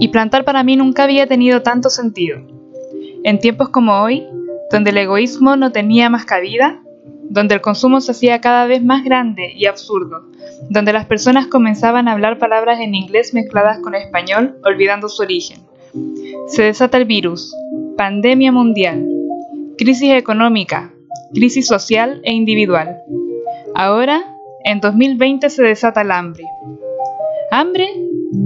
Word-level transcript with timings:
Y 0.00 0.08
plantar 0.08 0.44
para 0.44 0.64
mí 0.64 0.76
nunca 0.76 1.04
había 1.04 1.26
tenido 1.26 1.62
tanto 1.62 1.90
sentido. 1.90 2.40
En 3.22 3.38
tiempos 3.38 3.68
como 3.68 4.00
hoy, 4.00 4.26
donde 4.72 4.90
el 4.90 4.96
egoísmo 4.96 5.56
no 5.56 5.72
tenía 5.72 6.08
más 6.08 6.24
cabida, 6.24 6.82
donde 7.28 7.54
el 7.54 7.60
consumo 7.60 8.00
se 8.00 8.12
hacía 8.12 8.40
cada 8.40 8.66
vez 8.66 8.82
más 8.82 9.04
grande 9.04 9.52
y 9.54 9.66
absurdo, 9.66 10.30
donde 10.70 10.92
las 10.92 11.06
personas 11.06 11.46
comenzaban 11.46 12.08
a 12.08 12.12
hablar 12.12 12.38
palabras 12.38 12.80
en 12.80 12.94
inglés 12.94 13.34
mezcladas 13.34 13.78
con 13.78 13.94
español, 13.94 14.58
olvidando 14.64 15.08
su 15.08 15.22
origen. 15.22 15.58
Se 16.46 16.62
desata 16.62 16.96
el 16.96 17.04
virus, 17.04 17.54
pandemia 17.96 18.52
mundial, 18.52 19.06
crisis 19.76 20.12
económica, 20.14 20.92
crisis 21.34 21.66
social 21.66 22.20
e 22.24 22.32
individual. 22.32 22.96
Ahora, 23.74 24.36
en 24.64 24.80
2020 24.80 25.50
se 25.50 25.62
desata 25.62 26.02
el 26.02 26.10
hambre. 26.10 26.44
¿Hambre? 27.50 27.86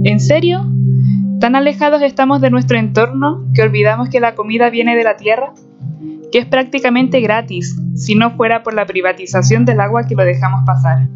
¿En 0.03 0.19
serio? 0.19 0.74
¿Tan 1.39 1.55
alejados 1.55 2.01
estamos 2.01 2.39
de 2.39 2.49
nuestro 2.49 2.77
entorno 2.77 3.45
que 3.53 3.61
olvidamos 3.61 4.09
que 4.09 4.21
la 4.21 4.35
comida 4.35 4.69
viene 4.69 4.95
de 4.95 5.03
la 5.03 5.17
tierra? 5.17 5.53
Que 6.31 6.39
es 6.39 6.45
prácticamente 6.45 7.19
gratis 7.19 7.77
si 7.95 8.15
no 8.15 8.31
fuera 8.31 8.63
por 8.63 8.73
la 8.73 8.85
privatización 8.85 9.65
del 9.65 9.81
agua 9.81 10.07
que 10.07 10.15
lo 10.15 10.23
dejamos 10.23 10.61
pasar. 10.65 11.09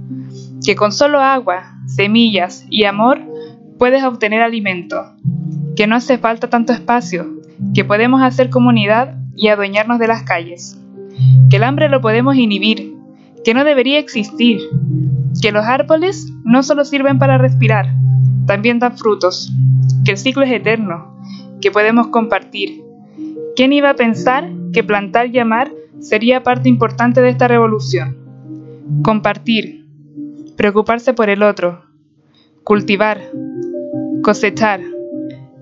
Que 0.65 0.75
con 0.75 0.91
solo 0.91 1.19
agua, 1.19 1.73
semillas 1.85 2.65
y 2.69 2.83
amor 2.83 3.21
puedes 3.77 4.03
obtener 4.03 4.41
alimento. 4.41 5.01
Que 5.77 5.87
no 5.87 5.95
hace 5.95 6.17
falta 6.17 6.49
tanto 6.49 6.73
espacio, 6.73 7.25
que 7.73 7.85
podemos 7.85 8.21
hacer 8.21 8.49
comunidad 8.49 9.15
y 9.37 9.47
adueñarnos 9.47 9.99
de 9.99 10.07
las 10.07 10.23
calles. 10.23 10.77
Que 11.49 11.57
el 11.57 11.63
hambre 11.63 11.87
lo 11.87 12.01
podemos 12.01 12.35
inhibir, 12.35 12.93
que 13.45 13.53
no 13.53 13.63
debería 13.63 13.99
existir. 13.99 14.59
Que 15.41 15.53
los 15.53 15.63
árboles 15.63 16.27
no 16.43 16.61
solo 16.61 16.83
sirven 16.83 17.19
para 17.19 17.37
respirar, 17.37 17.95
también 18.45 18.79
dan 18.79 18.97
frutos 18.97 19.53
que 20.05 20.11
el 20.11 20.17
ciclo 20.17 20.43
es 20.43 20.51
eterno, 20.51 21.19
que 21.61 21.71
podemos 21.71 22.07
compartir. 22.07 22.83
¿Quién 23.55 23.73
iba 23.73 23.89
a 23.89 23.95
pensar 23.95 24.49
que 24.73 24.83
plantar 24.83 25.27
y 25.27 25.39
amar 25.39 25.71
sería 25.99 26.43
parte 26.43 26.69
importante 26.69 27.21
de 27.21 27.29
esta 27.29 27.47
revolución? 27.47 28.17
Compartir, 29.03 29.85
preocuparse 30.55 31.13
por 31.13 31.29
el 31.29 31.43
otro, 31.43 31.83
cultivar, 32.63 33.19
cosechar. 34.23 34.81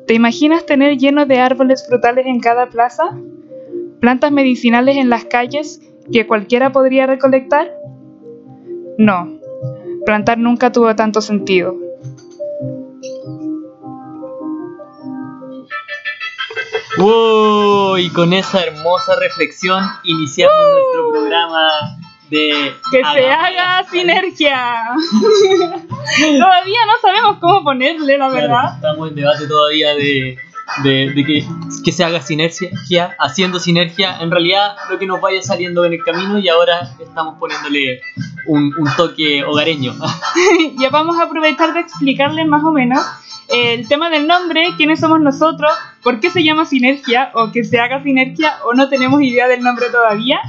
¿Te 0.06 0.14
imaginas 0.14 0.66
tener 0.66 0.98
lleno 0.98 1.26
de 1.26 1.40
árboles 1.40 1.86
frutales 1.88 2.26
en 2.26 2.40
cada 2.40 2.70
plaza? 2.70 3.18
¿Plantas 4.00 4.32
medicinales 4.32 4.98
en 4.98 5.10
las 5.10 5.26
calles 5.26 5.82
que 6.12 6.28
cualquiera 6.28 6.72
podría 6.72 7.08
recolectar? 7.08 7.72
No, 8.98 9.40
plantar 10.06 10.38
nunca 10.38 10.72
tuvo 10.72 10.96
tanto 10.96 11.22
sentido. 11.22 11.87
¡Wow! 16.98 17.98
Y 17.98 18.10
con 18.10 18.34
esa 18.34 18.64
hermosa 18.64 19.16
reflexión 19.20 19.84
iniciamos 20.04 20.56
nuestro 20.74 21.12
programa 21.12 21.68
de... 22.30 22.74
¡Que 22.92 23.02
se 23.14 23.30
haga 23.30 23.84
sinergia! 23.90 24.90
todavía 26.40 26.80
no 26.86 26.94
sabemos 27.02 27.38
cómo 27.40 27.64
ponerle, 27.64 28.18
la 28.18 28.30
verdad. 28.30 28.76
estamos 28.76 29.10
en 29.10 29.16
debate 29.16 29.48
todavía 29.48 29.94
de, 29.94 30.38
que, 30.84 31.46
que, 31.84 31.92
se 31.92 32.04
haga 32.04 32.22
sinergia, 32.22 33.16
haciendo 33.20 33.60
sinergia. 33.60 34.20
En 34.20 34.32
realidad, 34.32 34.76
lo 34.90 34.98
que 34.98 35.06
nos 35.06 35.22
vaya 35.22 35.42
saliendo 35.42 35.86
en 35.86 35.94
el 35.94 36.04
camino 36.04 36.40
y 36.40 36.50
ahora 36.50 36.96
estamos 37.00 37.36
poniéndole 37.40 38.02
un, 38.48 38.74
un 38.78 38.90
toque 38.96 39.44
hogareño. 39.44 39.94
ya 40.80 40.90
vamos 40.90 41.20
a 41.20 41.24
aprovechar 41.24 41.74
de 41.74 41.82
explicarles 41.82 42.48
más 42.48 42.64
o 42.64 42.72
menos 42.72 43.06
el 43.50 43.88
tema 43.88 44.10
del 44.10 44.28
nombre, 44.28 44.74
quiénes 44.78 45.00
somos 45.00 45.22
nosotros, 45.22 45.72
por 46.04 46.20
qué 46.20 46.30
se 46.30 46.44
llama 46.44 46.66
sinergia 46.66 47.32
o 47.34 47.52
que 47.52 47.64
se 47.64 47.80
haga 47.80 48.02
sinergia 48.04 48.58
o 48.66 48.74
no 48.74 48.90
tenemos 48.90 49.22
idea 49.22 49.48
del 49.48 49.62
nombre 49.62 49.88
todavía. 49.90 50.40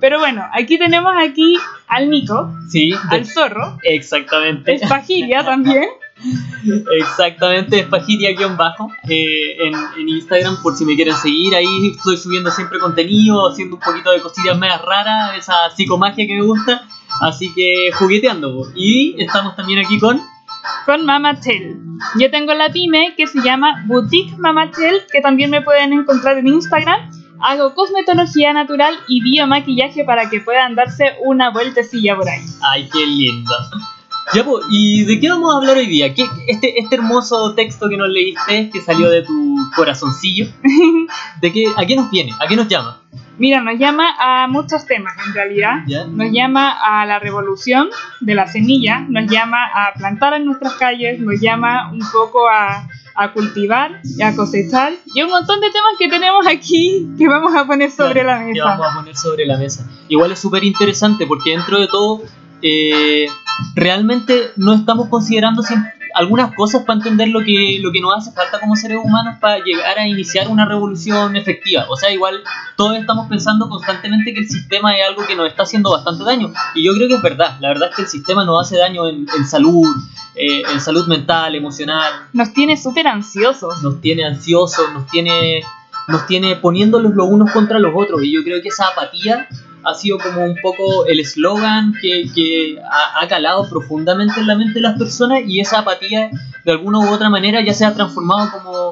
Pero 0.00 0.18
bueno, 0.18 0.44
aquí 0.52 0.78
tenemos 0.78 1.12
aquí 1.16 1.56
al 1.86 2.10
Nico, 2.10 2.50
sí, 2.68 2.92
al 3.10 3.24
zorro, 3.24 3.78
exactamente, 3.84 4.74
Espagilia 4.74 5.44
también. 5.44 5.84
Exactamente, 6.98 7.80
Espagilia-bajo 7.80 8.92
eh, 9.08 9.56
en, 9.58 9.74
en, 9.98 10.08
Instagram 10.08 10.62
por 10.62 10.76
si 10.76 10.84
me 10.84 10.94
quieren 10.94 11.16
seguir. 11.16 11.52
Ahí 11.54 11.92
estoy 11.96 12.16
subiendo 12.16 12.48
siempre 12.50 12.78
contenido, 12.78 13.48
haciendo 13.48 13.76
un 13.76 13.82
poquito 13.82 14.12
de 14.12 14.20
cosillas 14.20 14.56
más 14.56 14.80
raras, 14.82 15.36
esa 15.36 15.70
psicomagia 15.74 16.24
que 16.26 16.34
me 16.34 16.42
gusta. 16.42 16.82
Así 17.20 17.52
que 17.54 17.90
jugueteando. 17.92 18.70
Y 18.74 19.20
estamos 19.20 19.56
también 19.56 19.80
aquí 19.80 19.98
con 19.98 20.20
con 20.86 21.04
Mama 21.04 21.38
Tell. 21.40 21.76
Yo 22.18 22.30
tengo 22.30 22.54
la 22.54 22.70
pyme 22.70 23.14
que 23.16 23.26
se 23.26 23.40
llama 23.42 23.84
Boutique 23.86 24.36
Mama 24.38 24.70
Tell, 24.70 25.02
que 25.10 25.20
también 25.20 25.50
me 25.50 25.62
pueden 25.62 25.92
encontrar 25.92 26.38
en 26.38 26.48
Instagram. 26.48 27.10
Hago 27.40 27.74
cosmetología 27.74 28.52
natural 28.52 28.94
y 29.08 29.22
biomaquillaje 29.22 30.04
para 30.04 30.30
que 30.30 30.40
puedan 30.40 30.74
darse 30.74 31.14
una 31.24 31.50
vueltecilla 31.50 32.16
por 32.16 32.28
ahí. 32.28 32.42
Ay, 32.62 32.88
qué 32.92 33.04
lindo. 33.06 33.52
Ya, 34.34 34.44
pues, 34.44 34.64
¿y 34.70 35.04
de 35.04 35.20
qué 35.20 35.28
vamos 35.28 35.52
a 35.52 35.58
hablar 35.58 35.76
hoy 35.76 35.86
día? 35.86 36.14
¿Qué, 36.14 36.24
este, 36.46 36.78
este 36.78 36.94
hermoso 36.94 37.54
texto 37.54 37.88
que 37.88 37.96
nos 37.96 38.08
leíste, 38.08 38.70
que 38.70 38.80
salió 38.80 39.10
de 39.10 39.22
tu 39.22 39.56
corazoncillo, 39.74 40.46
¿de 41.40 41.52
qué, 41.52 41.66
¿a 41.76 41.84
qué 41.84 41.96
nos 41.96 42.10
viene? 42.10 42.32
¿A 42.40 42.46
qué 42.46 42.56
nos 42.56 42.68
llama? 42.68 43.02
Mira, 43.38 43.60
nos 43.60 43.78
llama 43.78 44.14
a 44.18 44.46
muchos 44.46 44.86
temas 44.86 45.14
en 45.26 45.34
realidad. 45.34 45.84
Nos 46.08 46.30
llama 46.32 46.70
a 46.70 47.06
la 47.06 47.18
revolución 47.18 47.88
de 48.20 48.34
la 48.34 48.46
semilla, 48.46 49.00
nos 49.08 49.30
llama 49.30 49.58
a 49.74 49.94
plantar 49.94 50.34
en 50.34 50.44
nuestras 50.44 50.74
calles, 50.74 51.18
nos 51.20 51.40
llama 51.40 51.90
un 51.90 52.02
poco 52.12 52.48
a, 52.48 52.88
a 53.14 53.32
cultivar, 53.32 54.00
a 54.22 54.36
cosechar 54.36 54.92
y 55.14 55.22
un 55.22 55.30
montón 55.30 55.60
de 55.60 55.70
temas 55.70 55.92
que 55.98 56.08
tenemos 56.08 56.46
aquí 56.46 57.08
que 57.18 57.28
vamos 57.28 57.54
a 57.54 57.66
poner 57.66 57.90
sobre 57.90 58.22
la 58.22 58.38
mesa. 58.38 58.52
Que 58.52 58.60
vamos 58.60 58.86
a 58.90 58.94
poner 58.94 59.16
sobre 59.16 59.46
la 59.46 59.58
mesa. 59.58 59.88
Igual 60.08 60.32
es 60.32 60.38
súper 60.38 60.64
interesante 60.64 61.26
porque 61.26 61.50
dentro 61.50 61.80
de 61.80 61.86
todo 61.88 62.22
eh, 62.62 63.26
realmente 63.74 64.52
no 64.56 64.74
estamos 64.74 65.08
considerando 65.08 65.62
algunas 66.14 66.54
cosas 66.54 66.82
para 66.84 66.98
entender 66.98 67.28
lo 67.28 67.40
que, 67.40 67.78
lo 67.80 67.92
que 67.92 68.00
nos 68.00 68.16
hace 68.16 68.32
falta 68.32 68.60
como 68.60 68.76
seres 68.76 68.98
humanos 69.02 69.36
para 69.40 69.58
llegar 69.58 69.98
a 69.98 70.06
iniciar 70.06 70.48
una 70.48 70.64
revolución 70.64 71.36
efectiva. 71.36 71.86
O 71.88 71.96
sea, 71.96 72.10
igual 72.10 72.42
todos 72.76 72.96
estamos 72.96 73.28
pensando 73.28 73.68
constantemente 73.68 74.32
que 74.34 74.40
el 74.40 74.48
sistema 74.48 74.96
es 74.96 75.08
algo 75.08 75.26
que 75.26 75.34
nos 75.36 75.48
está 75.48 75.62
haciendo 75.62 75.90
bastante 75.90 76.24
daño. 76.24 76.52
Y 76.74 76.84
yo 76.84 76.94
creo 76.94 77.08
que 77.08 77.14
es 77.14 77.22
verdad. 77.22 77.56
La 77.60 77.68
verdad 77.68 77.90
es 77.90 77.96
que 77.96 78.02
el 78.02 78.08
sistema 78.08 78.44
nos 78.44 78.60
hace 78.60 78.78
daño 78.78 79.08
en, 79.08 79.26
salud, 79.46 79.88
eh, 80.34 80.62
en 80.72 80.80
salud 80.80 81.06
mental, 81.06 81.54
emocional. 81.54 82.12
Nos 82.32 82.52
tiene 82.52 82.76
súper 82.76 83.08
ansiosos. 83.08 83.82
Nos 83.82 84.00
tiene 84.00 84.24
ansiosos, 84.24 84.92
nos 84.92 85.06
tiene, 85.08 85.62
nos 86.08 86.26
tiene 86.26 86.56
poniéndolos 86.56 87.14
los 87.14 87.28
unos 87.28 87.50
contra 87.50 87.78
los 87.78 87.92
otros. 87.94 88.22
Y 88.22 88.32
yo 88.32 88.42
creo 88.42 88.60
que 88.62 88.68
esa 88.68 88.88
apatía 88.88 89.48
ha 89.84 89.94
sido 89.94 90.18
como 90.18 90.44
un 90.44 90.56
poco 90.62 91.06
el 91.06 91.20
eslogan 91.20 91.94
que, 92.00 92.78
ha, 93.20 93.26
calado 93.28 93.68
profundamente 93.68 94.40
en 94.40 94.46
la 94.46 94.56
mente 94.56 94.74
de 94.74 94.82
las 94.82 94.98
personas 94.98 95.40
y 95.46 95.60
esa 95.60 95.80
apatía 95.80 96.30
de 96.64 96.72
alguna 96.72 96.98
u 96.98 97.08
otra 97.08 97.28
manera 97.28 97.60
ya 97.64 97.74
se 97.74 97.84
ha 97.84 97.94
transformado 97.94 98.50
como 98.52 98.90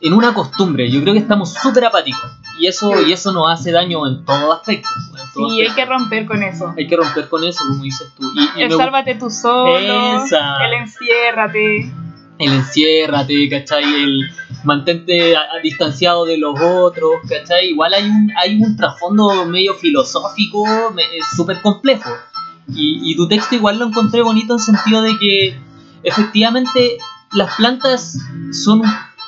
en 0.00 0.12
una 0.12 0.34
costumbre. 0.34 0.90
Yo 0.90 1.00
creo 1.02 1.14
que 1.14 1.20
estamos 1.20 1.54
súper 1.54 1.84
apáticos 1.84 2.30
y 2.58 2.66
eso, 2.66 2.92
y 3.06 3.12
eso 3.12 3.32
nos 3.32 3.46
hace 3.48 3.72
daño 3.72 4.06
en 4.06 4.24
todos 4.24 4.56
aspectos. 4.56 4.90
sí, 5.34 5.60
hay 5.60 5.70
que 5.74 5.84
romper 5.84 6.26
con 6.26 6.42
eso. 6.42 6.74
Hay 6.76 6.86
que 6.86 6.96
romper 6.96 7.28
con 7.28 7.44
eso, 7.44 7.64
como 7.68 7.82
dices 7.82 8.12
tú. 8.16 8.30
Y, 8.56 8.62
el 8.62 8.72
sálvate 8.72 9.14
tú 9.14 9.30
solo, 9.30 9.76
el 9.76 10.72
enciérrate. 10.72 11.92
El 12.38 12.52
enciérrate, 12.52 13.48
¿cachai? 13.48 13.84
El 13.84 14.30
mantente 14.68 15.34
distanciado 15.62 16.26
de 16.26 16.36
los 16.36 16.60
otros, 16.60 17.12
¿cachai? 17.26 17.70
Igual 17.70 17.94
hay 17.94 18.04
un, 18.04 18.32
hay 18.36 18.62
un 18.62 18.76
trasfondo 18.76 19.46
medio 19.46 19.74
filosófico, 19.74 20.64
súper 21.34 21.62
complejo. 21.62 22.10
Y, 22.68 23.00
y, 23.10 23.16
tu 23.16 23.26
texto 23.26 23.54
igual 23.54 23.78
lo 23.78 23.86
encontré 23.86 24.20
bonito 24.20 24.52
en 24.52 24.58
sentido 24.58 25.00
de 25.00 25.18
que 25.18 25.58
efectivamente 26.02 26.98
las 27.32 27.54
plantas 27.54 28.18
son 28.52 28.82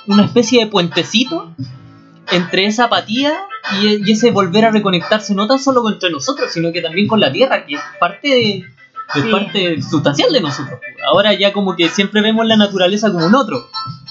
una 0.06 0.24
especie 0.26 0.60
de 0.62 0.70
puentecito 0.70 1.50
entre 2.30 2.66
esa 2.66 2.84
apatía 2.84 3.32
y, 3.80 4.12
ese 4.12 4.30
volver 4.32 4.66
a 4.66 4.70
reconectarse 4.70 5.34
no 5.34 5.46
tan 5.46 5.58
solo 5.58 5.88
entre 5.88 6.10
nosotros, 6.10 6.52
sino 6.52 6.70
que 6.70 6.82
también 6.82 7.08
con 7.08 7.18
la 7.18 7.32
tierra, 7.32 7.64
que 7.64 7.76
es 7.76 7.80
parte 7.98 8.28
de, 8.28 8.64
es 9.14 9.32
parte 9.32 9.80
sustancial 9.80 10.32
de 10.32 10.42
nosotros. 10.42 10.78
Ahora 11.06 11.32
ya 11.32 11.54
como 11.54 11.76
que 11.76 11.88
siempre 11.88 12.20
vemos 12.20 12.46
la 12.46 12.58
naturaleza 12.58 13.10
como 13.10 13.26
un 13.26 13.34
otro. 13.34 13.70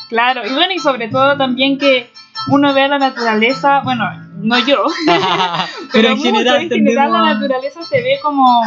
Claro, 0.09 0.45
y 0.45 0.53
bueno, 0.53 0.73
y 0.73 0.79
sobre 0.79 1.07
todo 1.07 1.37
también 1.37 1.77
que 1.77 2.11
uno 2.49 2.73
vea 2.73 2.87
la 2.87 2.99
naturaleza, 2.99 3.81
bueno, 3.83 4.05
no 4.41 4.59
yo, 4.59 4.83
pero, 5.93 6.09
en 6.09 6.17
general, 6.17 6.61
en 6.63 6.69
general 6.69 7.13
la 7.13 7.33
naturaleza 7.33 7.83
se 7.83 8.01
ve 8.01 8.17
como, 8.21 8.63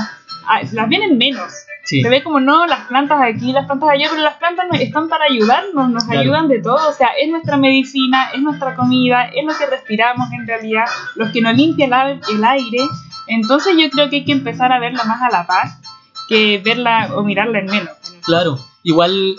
ah, 0.47 0.61
las 0.73 0.89
vienen 0.89 1.19
menos. 1.19 1.53
Se 1.85 2.09
ve 2.09 2.23
como 2.23 2.39
no, 2.39 2.65
las 2.67 2.87
plantas 2.87 3.21
aquí, 3.21 3.53
las 3.53 3.67
plantas 3.67 3.91
allá, 3.91 4.06
pero 4.09 4.23
las 4.23 4.37
plantas 4.37 4.67
están 4.81 5.09
para 5.09 5.25
ayudarnos, 5.25 5.91
nos 5.91 6.09
ayudan 6.09 6.49
de 6.49 6.62
todo. 6.62 6.89
O 6.89 6.93
sea, 6.93 7.09
es 7.21 7.29
nuestra 7.29 7.56
medicina, 7.56 8.31
es 8.33 8.41
nuestra 8.41 8.77
comida, 8.77 9.25
es 9.25 9.44
lo 9.44 9.53
que 9.53 9.67
respiramos 9.67 10.33
en 10.33 10.47
realidad, 10.47 10.85
los 11.17 11.31
que 11.33 11.41
nos 11.43 11.56
limpia 11.56 11.87
el 11.87 12.44
aire. 12.44 12.79
Entonces 13.27 13.75
yo 13.77 13.91
creo 13.91 14.09
que 14.09 14.17
hay 14.17 14.25
que 14.25 14.33
empezar 14.33 14.73
a 14.73 14.79
verla 14.79 15.05
más 15.05 15.21
a 15.23 15.31
la 15.31 15.47
paz 15.47 15.81
que 16.29 16.62
verla 16.65 17.11
o 17.15 17.25
mirarla 17.25 17.59
en 17.59 17.67
menos. 17.67 17.94
Claro, 18.25 18.59
igual 18.85 19.37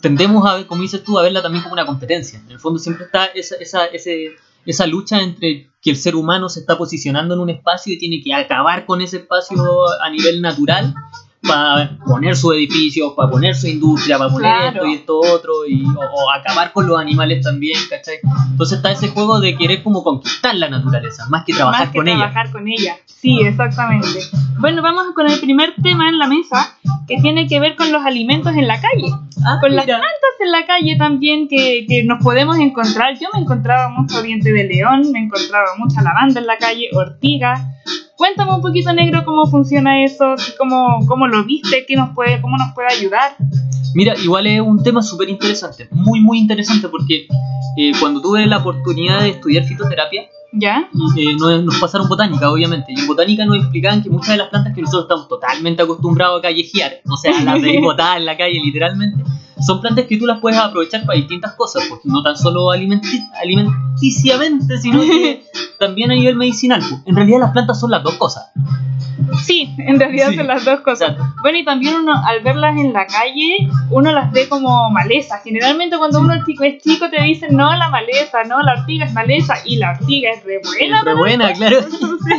tendemos 0.00 0.46
a 0.46 0.56
ver, 0.56 0.66
como 0.66 0.82
dices 0.82 1.02
tú, 1.04 1.18
a 1.18 1.22
verla 1.22 1.42
también 1.42 1.62
como 1.62 1.74
una 1.74 1.86
competencia. 1.86 2.40
En 2.46 2.52
el 2.52 2.60
fondo 2.60 2.78
siempre 2.78 3.06
está 3.06 3.26
esa, 3.26 3.56
esa, 3.56 3.86
ese, 3.86 4.36
esa 4.66 4.86
lucha 4.86 5.20
entre 5.20 5.70
que 5.80 5.90
el 5.90 5.96
ser 5.96 6.16
humano 6.16 6.48
se 6.48 6.60
está 6.60 6.76
posicionando 6.76 7.34
en 7.34 7.40
un 7.40 7.50
espacio 7.50 7.92
y 7.92 7.98
tiene 7.98 8.20
que 8.22 8.34
acabar 8.34 8.86
con 8.86 9.00
ese 9.00 9.18
espacio 9.18 9.56
a 10.00 10.10
nivel 10.10 10.40
natural 10.40 10.94
para 11.42 11.96
poner 12.04 12.36
su 12.36 12.52
edificio, 12.52 13.14
para 13.14 13.30
poner 13.30 13.54
su 13.54 13.68
industria, 13.68 14.18
para 14.18 14.30
poner 14.30 14.50
Claro. 14.50 14.66
esto 14.76 14.86
y 14.86 14.94
esto 14.94 15.18
otro, 15.20 15.52
y, 15.68 15.84
o, 15.84 15.90
o 16.00 16.30
acabar 16.32 16.72
con 16.72 16.86
los 16.86 16.98
animales 16.98 17.42
también, 17.44 17.78
¿cachai? 17.88 18.16
Entonces 18.50 18.76
está 18.78 18.90
ese 18.92 19.08
juego 19.08 19.40
de 19.40 19.56
querer 19.56 19.82
como 19.82 20.02
conquistar 20.02 20.54
la 20.56 20.68
naturaleza, 20.68 21.26
más 21.28 21.44
que 21.44 21.54
trabajar 21.54 21.86
más 21.86 21.92
que 21.92 21.98
con 21.98 22.08
ella. 22.08 22.16
trabajar 22.18 22.50
con 22.52 22.68
ella. 22.68 22.96
Sí, 23.06 23.38
exactamente. 23.42 24.18
Bueno, 24.58 24.82
vamos 24.82 25.06
con 25.14 25.30
el 25.30 25.38
primer 25.40 25.74
tema 25.82 26.08
en 26.08 26.18
la 26.18 26.26
mesa, 26.26 26.76
que 27.06 27.16
tiene 27.20 27.46
que 27.46 27.60
ver 27.60 27.76
con 27.76 27.90
los 27.92 28.04
alimentos 28.04 28.54
en 28.54 28.66
la 28.66 28.80
calle. 28.80 29.10
Ah, 29.44 29.58
Con 29.60 29.74
las 29.76 29.86
mira. 29.86 29.98
plantas 29.98 30.34
en 30.40 30.50
la 30.52 30.66
calle 30.66 30.96
también 30.96 31.48
que, 31.48 31.86
que 31.88 32.02
nos 32.04 32.22
podemos 32.22 32.58
encontrar. 32.58 33.16
Yo 33.18 33.28
me 33.32 33.40
encontraba 33.40 33.88
mucho 33.88 34.20
diente 34.22 34.52
de 34.52 34.64
león, 34.64 35.10
me 35.12 35.20
encontraba 35.20 35.68
mucha 35.78 36.02
lavanda 36.02 36.40
en 36.40 36.46
la 36.46 36.58
calle, 36.58 36.88
ortiga. 36.92 37.74
Cuéntame 38.16 38.54
un 38.54 38.62
poquito, 38.62 38.92
negro, 38.92 39.22
cómo 39.24 39.46
funciona 39.46 40.04
eso, 40.04 40.34
cómo, 40.58 41.00
cómo 41.06 41.26
lo 41.26 41.44
viste, 41.44 41.84
qué 41.86 41.96
nos 41.96 42.14
puede, 42.14 42.40
cómo 42.40 42.56
nos 42.56 42.72
puede 42.74 42.88
ayudar. 42.92 43.36
Mira, 43.94 44.14
igual 44.22 44.46
es 44.46 44.60
un 44.60 44.82
tema 44.82 45.02
súper 45.02 45.28
interesante, 45.28 45.88
muy, 45.90 46.20
muy 46.20 46.38
interesante, 46.38 46.88
porque 46.88 47.26
eh, 47.76 47.92
cuando 48.00 48.20
tuve 48.20 48.46
la 48.46 48.58
oportunidad 48.58 49.20
de 49.20 49.30
estudiar 49.30 49.64
fitoterapia, 49.64 50.28
¿Ya? 50.52 50.88
eh, 51.16 51.36
nos, 51.38 51.64
nos 51.64 51.76
pasaron 51.78 52.08
botánica, 52.08 52.50
obviamente, 52.50 52.92
y 52.94 53.00
en 53.00 53.06
botánica 53.06 53.44
nos 53.44 53.58
explicaban 53.58 54.02
que 54.02 54.10
muchas 54.10 54.30
de 54.30 54.38
las 54.38 54.48
plantas 54.48 54.74
que 54.74 54.82
nosotros 54.82 55.04
estamos 55.04 55.28
totalmente 55.28 55.82
acostumbrados 55.82 56.38
a 56.38 56.42
callejear, 56.42 57.00
o 57.08 57.16
sea, 57.16 57.32
las 57.42 57.62
de 57.62 57.80
botadas 57.80 58.18
en 58.18 58.26
la 58.26 58.36
calle, 58.36 58.60
literalmente, 58.62 59.22
son 59.60 59.80
plantas 59.80 60.06
que 60.06 60.16
tú 60.16 60.26
las 60.26 60.40
puedes 60.40 60.58
aprovechar 60.58 61.04
para 61.04 61.16
distintas 61.18 61.52
cosas, 61.54 61.84
porque 61.88 62.08
no 62.08 62.22
tan 62.22 62.36
solo 62.36 62.66
alimenti- 62.70 63.28
alimenticiamente, 63.40 64.78
sino 64.78 65.00
que 65.00 65.44
también 65.78 66.10
a 66.10 66.14
nivel 66.14 66.36
medicinal. 66.36 66.80
pues. 66.80 67.02
En 67.06 67.16
realidad 67.16 67.40
las 67.40 67.50
plantas 67.52 67.78
son 67.80 67.90
las 67.90 68.02
dos 68.02 68.14
cosas. 68.14 68.50
Sí, 69.44 69.74
en 69.78 69.98
realidad 69.98 70.30
Sí. 70.30 70.36
son 70.36 70.46
las 70.46 70.64
dos 70.64 70.80
cosas. 70.80 71.16
Bueno, 71.42 71.58
y 71.58 71.64
también 71.64 71.94
uno 71.96 72.12
al 72.24 72.40
verlas 72.42 72.76
en 72.78 72.92
la 72.92 73.06
calle, 73.06 73.68
uno 73.90 74.10
las 74.12 74.32
ve 74.32 74.48
como 74.48 74.90
maleza. 74.90 75.40
Generalmente 75.44 75.98
cuando 75.98 76.20
uno 76.20 76.34
es 76.34 76.44
chico, 76.82 77.10
te 77.10 77.22
dicen, 77.22 77.54
no, 77.56 77.74
la 77.76 77.88
maleza, 77.90 78.44
no, 78.48 78.62
la 78.62 78.74
ortiga 78.80 79.04
es 79.04 79.12
maleza, 79.12 79.54
y 79.66 79.76
la 79.76 79.90
ortiga 79.98 80.30
es 80.30 80.44
re 80.44 80.60
buena. 80.64 80.98
Es 80.98 81.04
re 81.04 81.14
buena, 81.14 81.52
claro. 81.52 81.78
Entonces, 81.92 82.38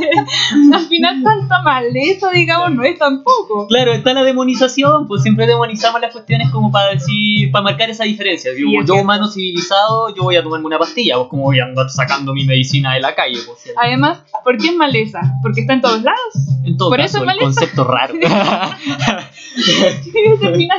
al 0.74 0.86
final 0.88 1.24
tanta 1.24 1.62
maleza, 1.62 2.32
digamos, 2.32 2.72
no 2.72 2.84
es 2.84 2.98
tampoco. 2.98 3.68
Claro, 3.68 3.92
está 3.94 4.14
la 4.14 4.24
demonización, 4.24 5.08
pues 5.08 5.22
siempre 5.22 5.46
demonizamos 5.48 6.02
las 6.02 6.12
cuestiones 6.14 6.50
como 6.50 6.72
para 6.72 6.92
decir, 6.92 7.09
para 7.52 7.64
marcar 7.64 7.90
esa 7.90 8.04
diferencia. 8.04 8.52
Digo, 8.52 8.70
Sí, 8.70 8.76
yo 8.78 8.84
cierto. 8.84 9.02
humano 9.02 9.28
civilizado, 9.28 10.14
yo 10.16 10.24
voy 10.24 10.36
a 10.36 10.44
tomarme 10.44 10.66
una 10.66 10.78
pastilla, 10.80 11.16
pues 11.18 11.28
como 11.30 11.44
voy 11.44 11.60
a 11.60 11.66
andar 11.66 11.90
sacando 11.90 12.34
mi 12.34 12.46
medicina 12.46 12.94
de 12.94 13.00
la 13.02 13.16
calle, 13.16 13.38
pues. 13.46 13.74
Además, 13.82 14.20
¿por 14.44 14.58
qué 14.58 14.68
es 14.68 14.76
maleza? 14.76 15.20
Porque 15.42 15.62
está 15.62 15.74
en 15.74 15.82
todos 15.82 16.02
lados. 16.04 16.34
En 16.64 16.78
todo 16.78 16.90
Por 16.90 16.98
caso, 17.00 17.08
eso 17.08 17.18
es 17.18 17.22
el 17.22 17.26
maleza. 17.26 17.46
concepto 17.46 17.84
raro. 17.86 18.14
¿Qué 18.20 20.12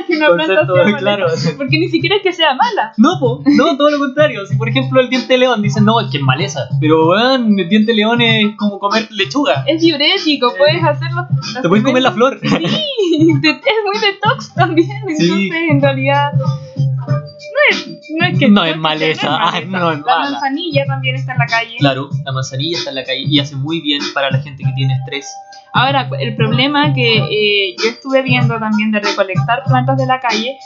que 0.07 0.15
una 0.17 0.29
planta 0.29 0.65
sea 0.65 0.97
claro. 0.97 1.27
Porque 1.57 1.77
ni 1.77 1.89
siquiera 1.89 2.15
es 2.17 2.21
que 2.23 2.31
sea 2.31 2.53
mala. 2.53 2.93
No, 2.97 3.17
po, 3.19 3.43
no, 3.45 3.77
todo 3.77 3.89
lo 3.89 3.99
contrario. 3.99 4.45
Si 4.45 4.55
por 4.55 4.69
ejemplo 4.69 4.99
el 5.01 5.09
diente 5.09 5.33
de 5.33 5.39
león 5.39 5.61
dicen, 5.61 5.85
no, 5.85 5.99
es 5.99 6.09
que 6.09 6.17
es 6.17 6.23
maleza. 6.23 6.67
Pero 6.79 7.07
weón, 7.09 7.59
el 7.59 7.69
diente 7.69 7.91
de 7.91 7.97
león 7.97 8.21
es 8.21 8.55
como 8.57 8.79
comer 8.79 9.07
lechuga. 9.11 9.63
Es 9.67 9.81
diurético, 9.81 10.53
puedes 10.57 10.83
hacerlo. 10.83 11.27
Te 11.61 11.67
puedes 11.67 11.83
comer 11.83 12.03
la 12.03 12.11
flor. 12.11 12.39
Sí, 12.41 12.47
es 12.47 12.63
muy 12.63 13.99
detox 14.01 14.53
también. 14.53 14.89
Sí. 15.17 15.23
Entonces, 15.23 15.61
en 15.71 15.81
realidad, 15.81 16.20
no 16.33 17.59
es, 17.69 17.87
no 17.87 18.25
es 18.25 18.39
que 18.39 18.47
No 18.49 18.63
es 18.63 18.73
que 18.73 18.77
maleza, 18.77 19.27
ah, 19.39 19.59
no 19.67 19.91
es 19.91 19.99
La 19.99 20.05
mala. 20.05 20.31
manzanilla 20.31 20.85
también 20.85 21.15
está 21.15 21.33
en 21.33 21.39
la 21.39 21.45
calle. 21.45 21.75
Claro, 21.79 22.09
la 22.23 22.31
manzanilla 22.31 22.77
está 22.77 22.89
en 22.91 22.95
la 22.97 23.03
calle 23.03 23.23
y 23.27 23.39
hace 23.39 23.55
muy 23.55 23.81
bien 23.81 24.01
para 24.13 24.29
la 24.31 24.39
gente 24.41 24.63
que 24.63 24.71
tiene 24.73 24.93
estrés. 24.93 25.25
Ahora, 25.73 26.09
el 26.19 26.35
problema 26.35 26.93
que 26.93 27.17
eh, 27.17 27.75
yo 27.81 27.89
estuve 27.91 28.21
viendo 28.23 28.59
también 28.59 28.91
de 28.91 28.99
recolectar 28.99 29.63
plantas 29.63 29.97
de 29.97 30.05
la 30.05 30.19
calle, 30.19 30.57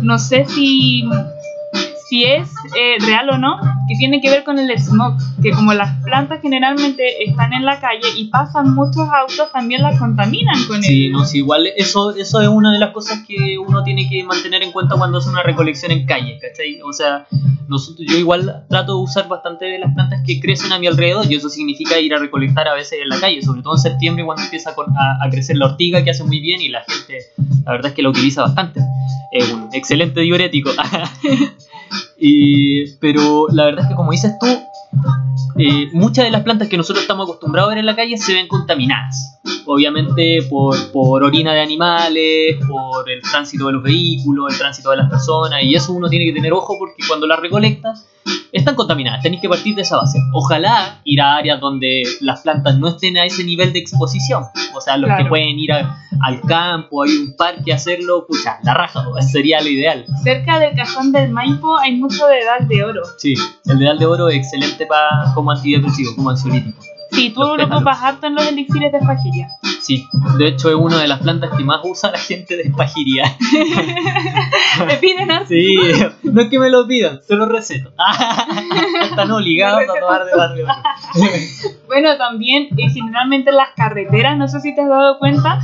no 0.00 0.18
sé 0.18 0.46
si, 0.46 1.04
si 2.08 2.24
es 2.24 2.48
eh, 2.78 2.96
real 3.06 3.30
o 3.30 3.38
no, 3.38 3.56
que 3.88 3.94
tiene 3.96 4.20
que 4.20 4.30
ver 4.30 4.44
con 4.44 4.58
el 4.58 4.70
smog, 4.78 5.16
que 5.42 5.50
como 5.52 5.72
las 5.74 6.02
plantas 6.04 6.40
generalmente 6.42 7.24
están 7.24 7.52
en 7.52 7.64
la 7.64 7.80
calle 7.80 8.06
y 8.16 8.26
pasan 8.26 8.74
muchos 8.74 9.08
autos, 9.10 9.50
también 9.52 9.82
las 9.82 9.98
contaminan 9.98 10.56
con 10.66 10.82
Sí, 10.82 11.06
él. 11.06 11.12
no, 11.12 11.24
sí, 11.24 11.38
igual 11.38 11.66
eso, 11.76 12.14
eso 12.14 12.40
es 12.40 12.48
una 12.48 12.72
de 12.72 12.78
las 12.78 12.90
cosas 12.92 13.20
que 13.26 13.58
uno 13.58 13.82
tiene 13.82 14.08
que 14.08 14.22
mantener 14.24 14.62
en 14.62 14.72
cuenta 14.72 14.96
cuando 14.96 15.18
hace 15.18 15.28
una 15.30 15.42
recolección 15.42 15.92
en 15.92 16.04
calle, 16.06 16.38
¿cachai? 16.40 16.80
O 16.82 16.92
sea, 16.92 17.26
nosotros, 17.68 18.06
yo 18.06 18.18
igual 18.18 18.64
trato 18.68 18.96
de 18.98 19.02
usar 19.02 19.26
bastante 19.28 19.64
de 19.64 19.78
las 19.78 19.94
plantas 19.94 20.20
que 20.26 20.38
crecen 20.40 20.72
a 20.72 20.78
mi 20.78 20.86
alrededor 20.86 21.24
y 21.30 21.34
eso 21.36 21.48
significa 21.48 21.98
ir 21.98 22.12
a 22.14 22.18
recolectar 22.18 22.68
a 22.68 22.74
veces 22.74 22.98
en 23.02 23.08
la 23.08 23.18
calle, 23.18 23.40
sobre 23.42 23.62
todo 23.62 23.74
en 23.74 23.80
septiembre 23.80 24.24
cuando 24.24 24.42
empieza 24.44 24.70
a, 24.70 24.74
a- 24.74 25.26
a 25.26 25.30
crecer 25.30 25.56
la 25.56 25.66
ortiga 25.66 26.04
que 26.04 26.10
hace 26.10 26.24
muy 26.24 26.40
bien 26.40 26.60
y 26.60 26.68
la 26.68 26.82
gente, 26.86 27.18
la 27.64 27.72
verdad 27.72 27.86
es 27.88 27.94
que 27.94 28.02
la 28.02 28.10
utiliza 28.10 28.42
bastante. 28.42 28.80
Es 29.32 29.50
un 29.52 29.68
excelente 29.72 30.20
diurético. 30.20 30.70
Y, 32.26 32.90
pero 33.00 33.48
la 33.52 33.66
verdad 33.66 33.82
es 33.82 33.88
que 33.90 33.96
como 33.96 34.12
dices 34.12 34.32
tú, 34.40 34.46
eh, 35.56 35.88
muchas 35.92 36.24
de 36.24 36.30
las 36.30 36.42
plantas 36.42 36.68
que 36.68 36.76
nosotros 36.76 37.02
estamos 37.02 37.24
acostumbrados 37.24 37.68
a 37.68 37.74
ver 37.74 37.78
en 37.78 37.86
la 37.86 37.96
calle 37.96 38.16
se 38.16 38.32
ven 38.34 38.48
contaminadas. 38.48 39.40
Obviamente 39.66 40.42
por, 40.48 40.76
por 40.92 41.22
orina 41.24 41.52
de 41.54 41.60
animales, 41.60 42.56
por 42.68 43.08
el 43.10 43.20
tránsito 43.22 43.66
de 43.68 43.72
los 43.74 43.82
vehículos, 43.82 44.52
el 44.52 44.58
tránsito 44.58 44.90
de 44.90 44.96
las 44.98 45.08
personas, 45.10 45.62
y 45.62 45.74
eso 45.74 45.92
uno 45.92 46.08
tiene 46.08 46.26
que 46.26 46.32
tener 46.32 46.52
ojo 46.52 46.76
porque 46.78 47.02
cuando 47.08 47.26
las 47.26 47.40
recolectas 47.40 48.06
están 48.52 48.74
contaminadas, 48.74 49.22
tenéis 49.22 49.42
que 49.42 49.48
partir 49.48 49.74
de 49.74 49.82
esa 49.82 49.96
base. 49.96 50.18
Ojalá 50.32 51.00
ir 51.04 51.20
a 51.20 51.36
áreas 51.36 51.60
donde 51.60 52.04
las 52.20 52.40
plantas 52.42 52.78
no 52.78 52.88
estén 52.88 53.16
a 53.18 53.24
ese 53.26 53.44
nivel 53.44 53.72
de 53.72 53.80
exposición. 53.80 54.44
O 54.74 54.80
sea, 54.80 54.96
los 54.96 55.08
que 55.10 55.16
Claro. 55.16 55.28
pueden 55.28 55.58
ir 55.58 55.72
a- 55.72 55.98
al 56.22 56.40
campo, 56.42 57.02
hay 57.02 57.10
un 57.16 57.36
parque 57.36 57.72
a 57.72 57.76
hacerlo, 57.76 58.24
pucha, 58.26 58.58
la 58.62 58.72
raja, 58.74 59.04
sería 59.32 59.60
lo 59.60 59.68
ideal. 59.68 60.06
Cerca 60.22 60.58
del 60.58 60.74
cajón 60.76 61.10
del 61.12 61.30
Maipo 61.30 61.76
hay 61.78 61.96
mucho 61.96 62.26
de 62.26 62.38
edad 62.38 62.60
de 62.66 62.84
oro. 62.84 63.02
Sí, 63.18 63.34
el 63.66 63.78
dedal 63.78 63.98
de 63.98 64.06
oro 64.06 64.28
es 64.28 64.36
excelente 64.36 64.86
para 64.86 65.32
como 65.44 65.50
antidepresivo, 65.52 66.14
como 66.16 66.30
ansiolítico. 66.30 66.82
Sí, 67.10 67.30
tú 67.30 67.40
Los 67.42 67.50
lo 67.50 67.56
pétalos. 67.56 67.76
ocupas 67.76 68.02
harto 68.02 68.26
en 68.26 68.34
los 68.34 68.46
elixires 68.48 68.90
de 68.90 68.98
fajiria. 69.00 69.48
Sí, 69.82 70.04
de 70.38 70.48
hecho 70.48 70.68
es 70.70 70.74
una 70.74 70.98
de 70.98 71.06
las 71.06 71.20
plantas 71.20 71.50
que 71.56 71.62
más 71.62 71.80
usa 71.84 72.10
la 72.10 72.18
gente 72.18 72.56
de 72.56 72.62
espagiría. 72.64 73.36
Te 74.88 74.96
piden 75.00 75.30
así. 75.30 75.76
Sí, 75.76 75.78
no 76.24 76.40
es 76.42 76.48
que 76.48 76.58
me 76.58 76.70
lo 76.70 76.86
pidan, 76.88 77.20
se 77.22 77.36
lo 77.36 77.46
receto. 77.46 77.92
Están 79.02 79.30
obligados 79.30 79.82
a 79.82 80.00
tomar 80.00 80.24
de 80.24 80.32
oro. 80.32 80.72
Bueno, 81.86 82.16
también 82.16 82.68
eh, 82.76 82.88
generalmente 82.92 83.50
en 83.50 83.56
las 83.56 83.68
carreteras, 83.76 84.36
no 84.36 84.48
sé 84.48 84.58
si 84.60 84.74
te 84.74 84.80
has 84.80 84.88
dado 84.88 85.18
cuenta, 85.18 85.60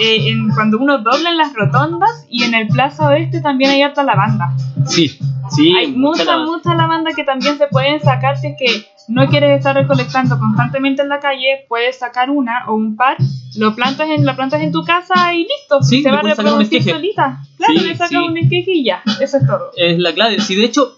eh, 0.00 0.28
en- 0.28 0.50
cuando 0.50 0.78
uno 0.78 0.98
dobla 0.98 1.30
en 1.30 1.38
las 1.38 1.52
rotondas 1.54 2.24
y 2.28 2.44
en 2.44 2.54
el 2.54 2.68
Plaza 2.68 3.08
Oeste 3.08 3.40
también 3.40 3.70
hay 3.72 3.82
harta 3.82 4.04
lavanda. 4.04 4.52
Sí, 4.86 5.18
sí, 5.50 5.74
hay 5.76 5.88
mucha, 5.92 6.24
lavanda. 6.24 6.50
mucha 6.52 6.74
lavanda 6.74 7.10
que 7.14 7.24
también 7.24 7.58
se 7.58 7.66
pueden 7.68 8.00
sacar 8.00 8.36
si 8.38 8.48
es 8.48 8.54
que 8.58 8.86
no 9.08 9.26
quieres 9.28 9.58
estar 9.58 9.74
recolectando 9.74 10.38
constantemente 10.38 11.02
en 11.02 11.08
la 11.08 11.18
calle, 11.20 11.64
puedes 11.68 11.98
sacar 11.98 12.30
una 12.30 12.64
o 12.68 12.74
un 12.74 12.96
par, 12.96 13.16
lo 13.56 13.74
plantas 13.74 14.08
en, 14.08 14.24
la 14.24 14.36
plantas 14.36 14.60
en 14.62 14.70
tu 14.72 14.84
casa 14.84 15.34
y 15.34 15.38
listo, 15.40 15.82
Sí, 15.82 16.02
se 16.02 16.10
va 16.10 16.20
a 16.20 16.22
reproducir 16.22 16.82
solita. 16.82 17.40
Claro, 17.56 17.72
Sí, 17.74 17.80
le 17.80 17.92
sacas 17.96 18.08
sí. 18.10 18.16
un 18.16 18.36
esqueje 18.38 18.70
y 18.72 18.84
ya, 18.84 19.02
eso 19.20 19.38
es 19.38 19.46
todo. 19.46 19.70
Es 19.76 19.98
la 19.98 20.12
clave. 20.14 20.40
Sí, 20.40 20.54
de 20.54 20.64
hecho, 20.64 20.96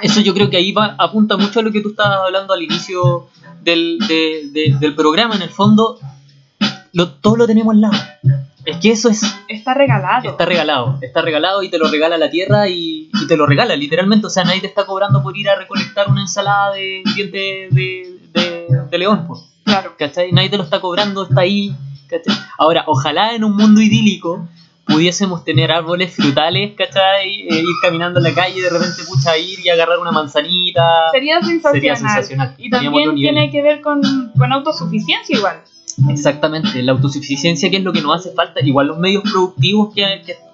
eso 0.00 0.20
yo 0.20 0.34
creo 0.34 0.48
que 0.50 0.56
ahí 0.56 0.72
va, 0.72 0.94
apunta 0.98 1.36
mucho 1.36 1.60
a 1.60 1.62
lo 1.62 1.72
que 1.72 1.80
tú 1.80 1.90
estabas 1.90 2.18
hablando 2.26 2.54
al 2.54 2.62
inicio 2.62 3.28
del, 3.62 3.98
de- 4.08 4.48
de- 4.52 4.76
del 4.78 4.94
programa. 4.94 5.34
En 5.36 5.42
el 5.42 5.50
fondo, 5.50 5.98
lo, 6.92 7.08
todo 7.10 7.36
lo 7.36 7.46
tenemos 7.46 7.74
al 7.74 7.80
lado. 7.80 7.98
Es 8.64 8.76
que 8.78 8.92
eso 8.92 9.08
es 9.08 9.22
Está 9.48 9.74
regalado. 9.74 10.30
Está 10.30 10.44
regalado, 10.44 10.98
está 11.00 11.22
regalado 11.22 11.62
y 11.62 11.68
te 11.70 11.78
lo 11.78 11.88
regala 11.90 12.16
la 12.18 12.30
tierra 12.30 12.68
y, 12.68 13.10
y 13.12 13.26
te 13.26 13.36
lo 13.36 13.46
regala 13.46 13.74
literalmente. 13.76 14.26
O 14.26 14.30
sea, 14.30 14.44
nadie 14.44 14.60
te 14.60 14.66
está 14.66 14.86
cobrando 14.86 15.22
por 15.22 15.36
ir 15.36 15.48
a 15.48 15.56
recolectar 15.56 16.08
una 16.08 16.22
ensalada 16.22 16.72
de 16.72 17.02
diente 17.14 17.68
de, 17.70 18.18
de, 18.32 18.66
de 18.90 18.98
león, 18.98 19.26
pues, 19.26 19.40
Claro. 19.64 19.94
¿cachai? 19.98 20.32
Nadie 20.32 20.48
te 20.50 20.56
lo 20.56 20.64
está 20.64 20.80
cobrando, 20.80 21.24
está 21.24 21.42
ahí, 21.42 21.74
¿cachai? 22.08 22.34
Ahora, 22.58 22.84
ojalá 22.86 23.34
en 23.34 23.44
un 23.44 23.56
mundo 23.56 23.80
idílico 23.80 24.46
pudiésemos 24.86 25.44
tener 25.44 25.70
árboles 25.70 26.14
frutales, 26.14 26.72
¿cachai? 26.76 27.42
Eh, 27.48 27.60
ir 27.60 27.74
caminando 27.80 28.18
en 28.18 28.24
la 28.24 28.34
calle 28.34 28.58
y 28.58 28.60
de 28.60 28.68
repente, 28.70 29.02
pucha, 29.08 29.38
ir 29.38 29.58
y 29.64 29.68
agarrar 29.68 29.98
una 29.98 30.10
manzanita. 30.10 31.10
Sería 31.12 31.40
sensacional. 31.40 31.72
Sería 31.72 31.96
sensacional. 31.96 32.54
Y 32.58 32.68
también 32.70 33.14
tiene 33.14 33.50
que 33.50 33.62
ver 33.62 33.80
con, 33.80 34.02
con 34.36 34.52
autosuficiencia 34.52 35.36
igual. 35.36 35.62
Exactamente, 36.08 36.82
la 36.82 36.92
autosuficiencia 36.92 37.70
que 37.70 37.78
es 37.78 37.82
lo 37.82 37.92
que 37.92 38.00
nos 38.00 38.16
hace 38.16 38.34
falta, 38.34 38.60
igual 38.60 38.88
los 38.88 38.98
medios 38.98 39.22
productivos 39.22 39.94
que, 39.94 40.04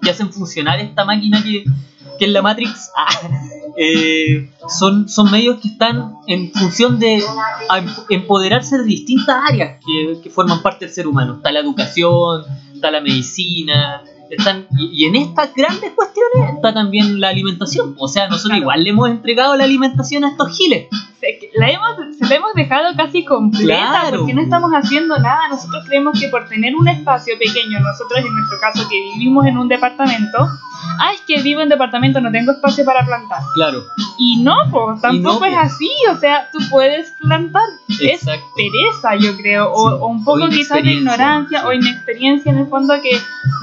hacen 0.09 0.31
funcionar 0.31 0.79
esta 0.79 1.05
máquina 1.05 1.41
que, 1.43 1.63
que 2.17 2.25
es 2.25 2.31
la 2.31 2.41
Matrix, 2.41 2.91
ah, 2.95 3.07
eh, 3.77 4.49
son, 4.67 5.07
son 5.07 5.31
medios 5.31 5.59
que 5.59 5.69
están 5.69 6.15
en 6.27 6.51
función 6.51 6.99
de 6.99 7.15
em- 7.17 7.95
empoderarse 8.09 8.77
de 8.77 8.83
distintas 8.83 9.37
áreas 9.49 9.79
que, 9.85 10.21
que 10.21 10.29
forman 10.29 10.61
parte 10.61 10.85
del 10.85 10.93
ser 10.93 11.07
humano. 11.07 11.35
Está 11.35 11.51
la 11.51 11.59
educación, 11.59 12.43
está 12.73 12.91
la 12.91 13.01
medicina, 13.01 14.03
Están, 14.29 14.67
y, 14.77 15.03
y 15.03 15.07
en 15.07 15.15
estas 15.15 15.53
grandes 15.55 15.91
cuestiones 15.95 16.55
está 16.55 16.73
también 16.73 17.19
la 17.19 17.29
alimentación. 17.29 17.95
O 17.97 18.07
sea, 18.07 18.25
nosotros 18.27 18.49
Claro. 18.51 18.61
igual 18.61 18.83
le 18.83 18.89
hemos 18.91 19.09
entregado 19.09 19.55
la 19.55 19.63
alimentación 19.63 20.23
a 20.23 20.29
estos 20.29 20.55
giles. 20.57 20.87
Se, 21.19 21.37
la 21.55 21.69
hemos, 21.69 22.15
se 22.17 22.25
la 22.27 22.35
hemos 22.35 22.53
dejado 22.53 22.95
casi 22.95 23.25
completa 23.25 23.89
Claro. 24.01 24.19
porque 24.19 24.33
no 24.33 24.41
estamos 24.41 24.71
haciendo 24.71 25.17
nada. 25.17 25.49
Nosotros 25.49 25.83
creemos 25.87 26.19
que 26.19 26.29
por 26.29 26.47
tener 26.47 26.75
un 26.75 26.87
espacio 26.87 27.33
pequeño, 27.37 27.79
nosotros 27.79 28.19
en 28.19 28.33
nuestro 28.33 28.59
caso 28.61 28.87
que 28.89 28.95
vivimos 29.13 29.45
en 29.45 29.57
un 29.57 29.67
departamento, 29.67 30.37
ah, 30.99 31.11
es 31.13 31.21
que 31.27 31.41
vivo 31.41 31.59
en 31.61 31.67
departamento, 31.69 32.21
no 32.21 32.31
tengo 32.31 32.51
espacio 32.53 32.85
para 32.85 33.05
plantar. 33.05 33.39
Claro. 33.55 33.83
Y 34.17 34.41
no, 34.43 34.55
pues 34.71 35.01
tampoco 35.01 35.39
po. 35.39 35.45
es 35.45 35.57
así. 35.57 35.89
O 36.11 36.17
sea, 36.17 36.47
tú 36.53 36.59
puedes 36.69 37.11
plantar. 37.19 37.63
Es 37.89 38.21
Exacto. 38.21 38.45
pereza, 38.55 39.15
yo 39.19 39.35
creo, 39.37 39.71
o, 39.73 39.89
Sí. 39.89 39.95
o 39.99 40.07
un 40.07 40.23
poco 40.23 40.45
O 40.45 40.49
quizás 40.49 40.81
de 40.83 40.91
ignorancia 40.93 41.67
o 41.67 41.73
inexperiencia 41.73 42.51
en 42.51 42.59
el 42.59 42.67
fondo 42.67 42.93
que, 43.01 43.11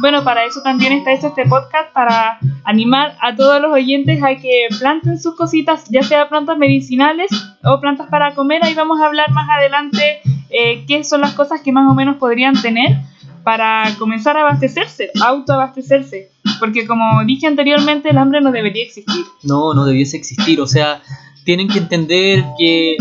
bueno, 0.00 0.22
para 0.24 0.44
eso 0.44 0.55
también 0.62 0.92
está 0.92 1.12
hecho 1.12 1.28
este 1.28 1.46
podcast, 1.46 1.92
para 1.92 2.38
animar 2.64 3.16
a 3.20 3.34
todos 3.34 3.60
los 3.60 3.72
oyentes 3.72 4.22
a 4.22 4.36
que 4.36 4.66
planten 4.78 5.20
sus 5.20 5.36
cositas, 5.36 5.84
ya 5.90 6.02
sea 6.02 6.28
plantas 6.28 6.58
medicinales 6.58 7.30
o 7.64 7.80
plantas 7.80 8.08
para 8.08 8.34
comer, 8.34 8.64
ahí 8.64 8.74
vamos 8.74 9.00
a 9.00 9.06
hablar 9.06 9.30
más 9.32 9.48
adelante 9.50 10.20
eh, 10.50 10.84
qué 10.86 11.04
son 11.04 11.20
las 11.20 11.32
cosas 11.32 11.60
que 11.60 11.72
más 11.72 11.90
o 11.90 11.94
menos 11.94 12.16
podrían 12.16 12.60
tener 12.60 12.96
para 13.42 13.94
comenzar 13.98 14.36
a 14.36 14.40
abastecerse, 14.40 15.10
autoabastecerse, 15.22 16.30
porque 16.58 16.86
como 16.86 17.24
dije 17.24 17.46
anteriormente, 17.46 18.10
el 18.10 18.18
hambre 18.18 18.40
no 18.40 18.50
debería 18.50 18.82
existir. 18.82 19.24
No, 19.44 19.72
no 19.72 19.84
debiese 19.84 20.16
existir. 20.16 20.60
O 20.60 20.66
sea, 20.66 21.00
tienen 21.44 21.68
que 21.68 21.78
entender 21.78 22.44
que, 22.58 22.96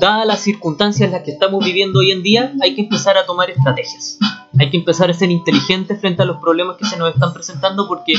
dadas 0.00 0.26
las 0.26 0.40
circunstancias 0.40 1.06
en 1.06 1.12
las 1.12 1.22
que 1.22 1.32
estamos 1.32 1.64
viviendo 1.64 2.00
hoy 2.00 2.10
en 2.10 2.22
día, 2.22 2.52
hay 2.62 2.74
que 2.74 2.82
empezar 2.82 3.16
a 3.16 3.26
tomar 3.26 3.50
estrategias. 3.50 4.18
Hay 4.58 4.70
que 4.70 4.76
empezar 4.76 5.10
a 5.10 5.14
ser 5.14 5.30
inteligentes 5.30 6.00
frente 6.00 6.22
a 6.22 6.24
los 6.24 6.38
problemas 6.38 6.76
que 6.76 6.84
se 6.84 6.96
nos 6.96 7.12
están 7.12 7.32
presentando 7.32 7.86
porque 7.86 8.14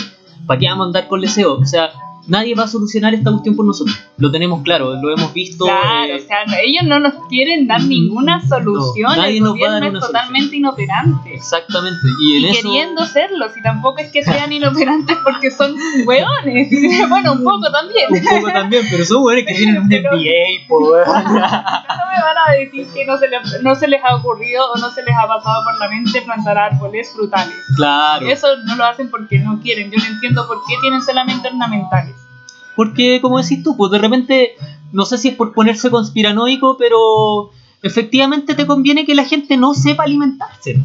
¿para 0.45 0.59
qué 0.59 0.67
vamos 0.67 0.85
a 0.85 0.87
andar 0.87 1.07
con 1.07 1.21
deseo? 1.21 1.55
O 1.55 1.65
sea, 1.65 1.91
nadie 2.27 2.55
va 2.55 2.63
a 2.63 2.67
solucionar 2.67 3.13
esta 3.13 3.31
cuestión 3.31 3.55
por 3.55 3.65
nosotros. 3.65 3.97
Lo 4.17 4.31
tenemos 4.31 4.61
claro, 4.63 4.95
lo 5.01 5.11
hemos 5.11 5.33
visto. 5.33 5.65
Claro, 5.65 6.13
eh, 6.13 6.15
o 6.15 6.27
sea, 6.27 6.43
ellos 6.61 6.83
no 6.85 6.99
nos 6.99 7.13
quieren 7.29 7.67
dar 7.67 7.83
ninguna 7.83 8.45
solución. 8.47 9.09
No, 9.09 9.15
nadie 9.15 9.37
el 9.37 9.43
nos 9.43 9.55
va 9.55 9.67
a 9.67 9.71
dar 9.79 9.89
una 9.89 9.99
es 9.99 10.05
totalmente 10.05 10.55
inoperante. 10.55 11.33
exactamente. 11.33 12.07
Y 12.21 12.37
en 12.37 12.43
Y 12.43 12.49
eso. 12.49 12.61
queriendo 12.69 13.05
serlo, 13.05 13.49
si 13.53 13.61
tampoco 13.61 13.99
es 13.99 14.11
que 14.11 14.23
sean 14.23 14.51
inoperantes 14.51 15.17
porque 15.23 15.51
son 15.51 15.75
hueones. 16.05 16.69
bueno, 17.09 17.33
un 17.33 17.43
poco 17.43 17.71
también. 17.71 18.07
Un 18.11 18.23
poco 18.23 18.51
también, 18.51 18.85
pero 18.89 19.05
son 19.05 19.21
buenos 19.21 19.45
que 19.45 19.53
tienen 19.53 19.77
un 19.77 19.85
MBA, 19.87 20.67
po, 20.67 20.79
weón. 20.79 21.05
No 21.37 22.05
me 22.05 22.21
van 22.21 22.37
a 22.47 22.51
decir 22.57 22.87
que 22.93 23.05
no 23.05 23.17
se, 23.17 23.27
les, 23.27 23.61
no 23.63 23.75
se 23.75 23.87
les 23.87 24.03
ha 24.03 24.15
ocurrido 24.15 24.63
o 24.73 24.77
no 24.77 24.91
se 24.91 25.03
les 25.03 25.15
ha 25.15 25.27
pasado 25.27 25.63
por 25.63 25.79
la 25.79 25.89
mente 25.89 26.21
plantar 26.21 26.57
árboles 26.57 27.11
frutales. 27.13 27.55
Claro. 27.75 28.27
Eso 28.27 28.47
no 28.65 28.75
lo 28.75 28.85
hacen 28.85 29.09
porque 29.09 29.39
no 29.39 29.59
quieren. 29.61 29.91
Yo 29.91 29.97
no 29.97 30.05
entiendo 30.05 30.47
por 30.47 30.57
qué 30.67 30.75
tienen 30.81 31.01
solamente 31.01 31.47
ornamentales. 31.47 32.16
Porque, 32.77 33.19
como 33.21 33.41
decís 33.41 33.63
tú, 33.63 33.75
pues 33.75 33.91
de 33.91 33.97
repente, 33.97 34.51
no 34.93 35.03
sé 35.05 35.17
si 35.17 35.29
es 35.29 35.35
por 35.35 35.51
ponerse 35.51 35.89
conspiranoico, 35.89 36.77
pero 36.77 37.49
efectivamente 37.81 38.53
te 38.53 38.67
conviene 38.67 39.03
que 39.03 39.15
la 39.15 39.25
gente 39.25 39.57
no 39.57 39.73
sepa 39.73 40.03
alimentarse. 40.03 40.79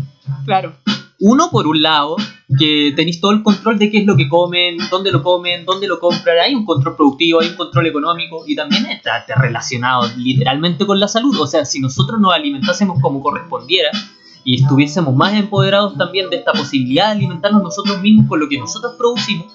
Claro. 0.46 0.75
Uno, 1.20 1.50
por 1.50 1.66
un 1.66 1.82
lado, 1.82 2.16
que 2.58 2.94
tenéis 2.96 3.20
todo 3.20 3.32
el 3.32 3.42
control 3.42 3.78
de 3.78 3.90
qué 3.90 3.99
es 3.99 4.06
lo 4.06 4.16
que 4.16 4.26
comen, 4.26 4.78
dónde 4.90 5.12
lo 5.12 5.22
comen, 5.22 5.66
dónde 5.66 5.87
lo 5.87 6.00
compran, 6.00 6.38
hay 6.42 6.54
un 6.54 6.64
control 6.64 6.96
productivo, 6.96 7.40
hay 7.40 7.49
un 7.50 7.56
control 7.56 7.87
económico 7.87 8.42
y 8.46 8.56
también 8.56 8.87
está 8.87 9.22
relacionado 9.37 10.08
literalmente 10.16 10.87
con 10.87 10.99
la 10.99 11.08
salud. 11.08 11.38
O 11.38 11.46
sea, 11.46 11.66
si 11.66 11.78
nosotros 11.78 12.18
nos 12.20 12.32
alimentásemos 12.32 13.00
como 13.02 13.20
correspondiera 13.20 13.90
y 14.44 14.62
estuviésemos 14.62 15.14
más 15.14 15.34
empoderados 15.34 15.96
también 15.99 16.30
de 16.30 16.37
esta 16.37 16.52
posibilidad 16.52 17.08
de 17.08 17.12
alimentarnos 17.12 17.62
nosotros 17.62 18.00
mismos 18.00 18.26
con 18.28 18.40
lo 18.40 18.49
que 18.49 18.58
nosotros 18.58 18.94
producimos, 18.96 19.52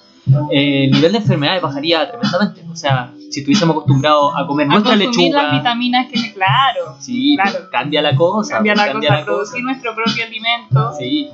eh, 0.50 0.84
el 0.84 0.90
nivel 0.90 1.12
de 1.12 1.18
enfermedades 1.18 1.62
bajaría 1.62 2.08
tremendamente. 2.08 2.64
O 2.70 2.76
sea, 2.76 3.12
si 3.30 3.40
estuviésemos 3.40 3.74
acostumbrados 3.74 4.32
a 4.36 4.46
comer 4.46 4.66
A 4.66 4.70
nuestra 4.70 4.96
consumir 4.96 5.32
las 5.32 5.42
lechuga, 5.42 5.58
vitaminas 5.58 6.06
que... 6.10 6.32
Claro. 6.32 6.96
sí, 7.00 7.36
Claro. 7.36 7.68
cambia 7.70 8.02
la 8.02 8.14
cosa. 8.14 8.54
Cambiar 8.54 8.76
la 8.76 8.86
cambia 8.86 9.08
cosa, 9.08 9.20
la 9.20 9.24
producir 9.24 9.64
nuestro 9.64 9.94
propio 9.94 10.24
alimento. 10.24 10.92
Sí, 10.98 11.28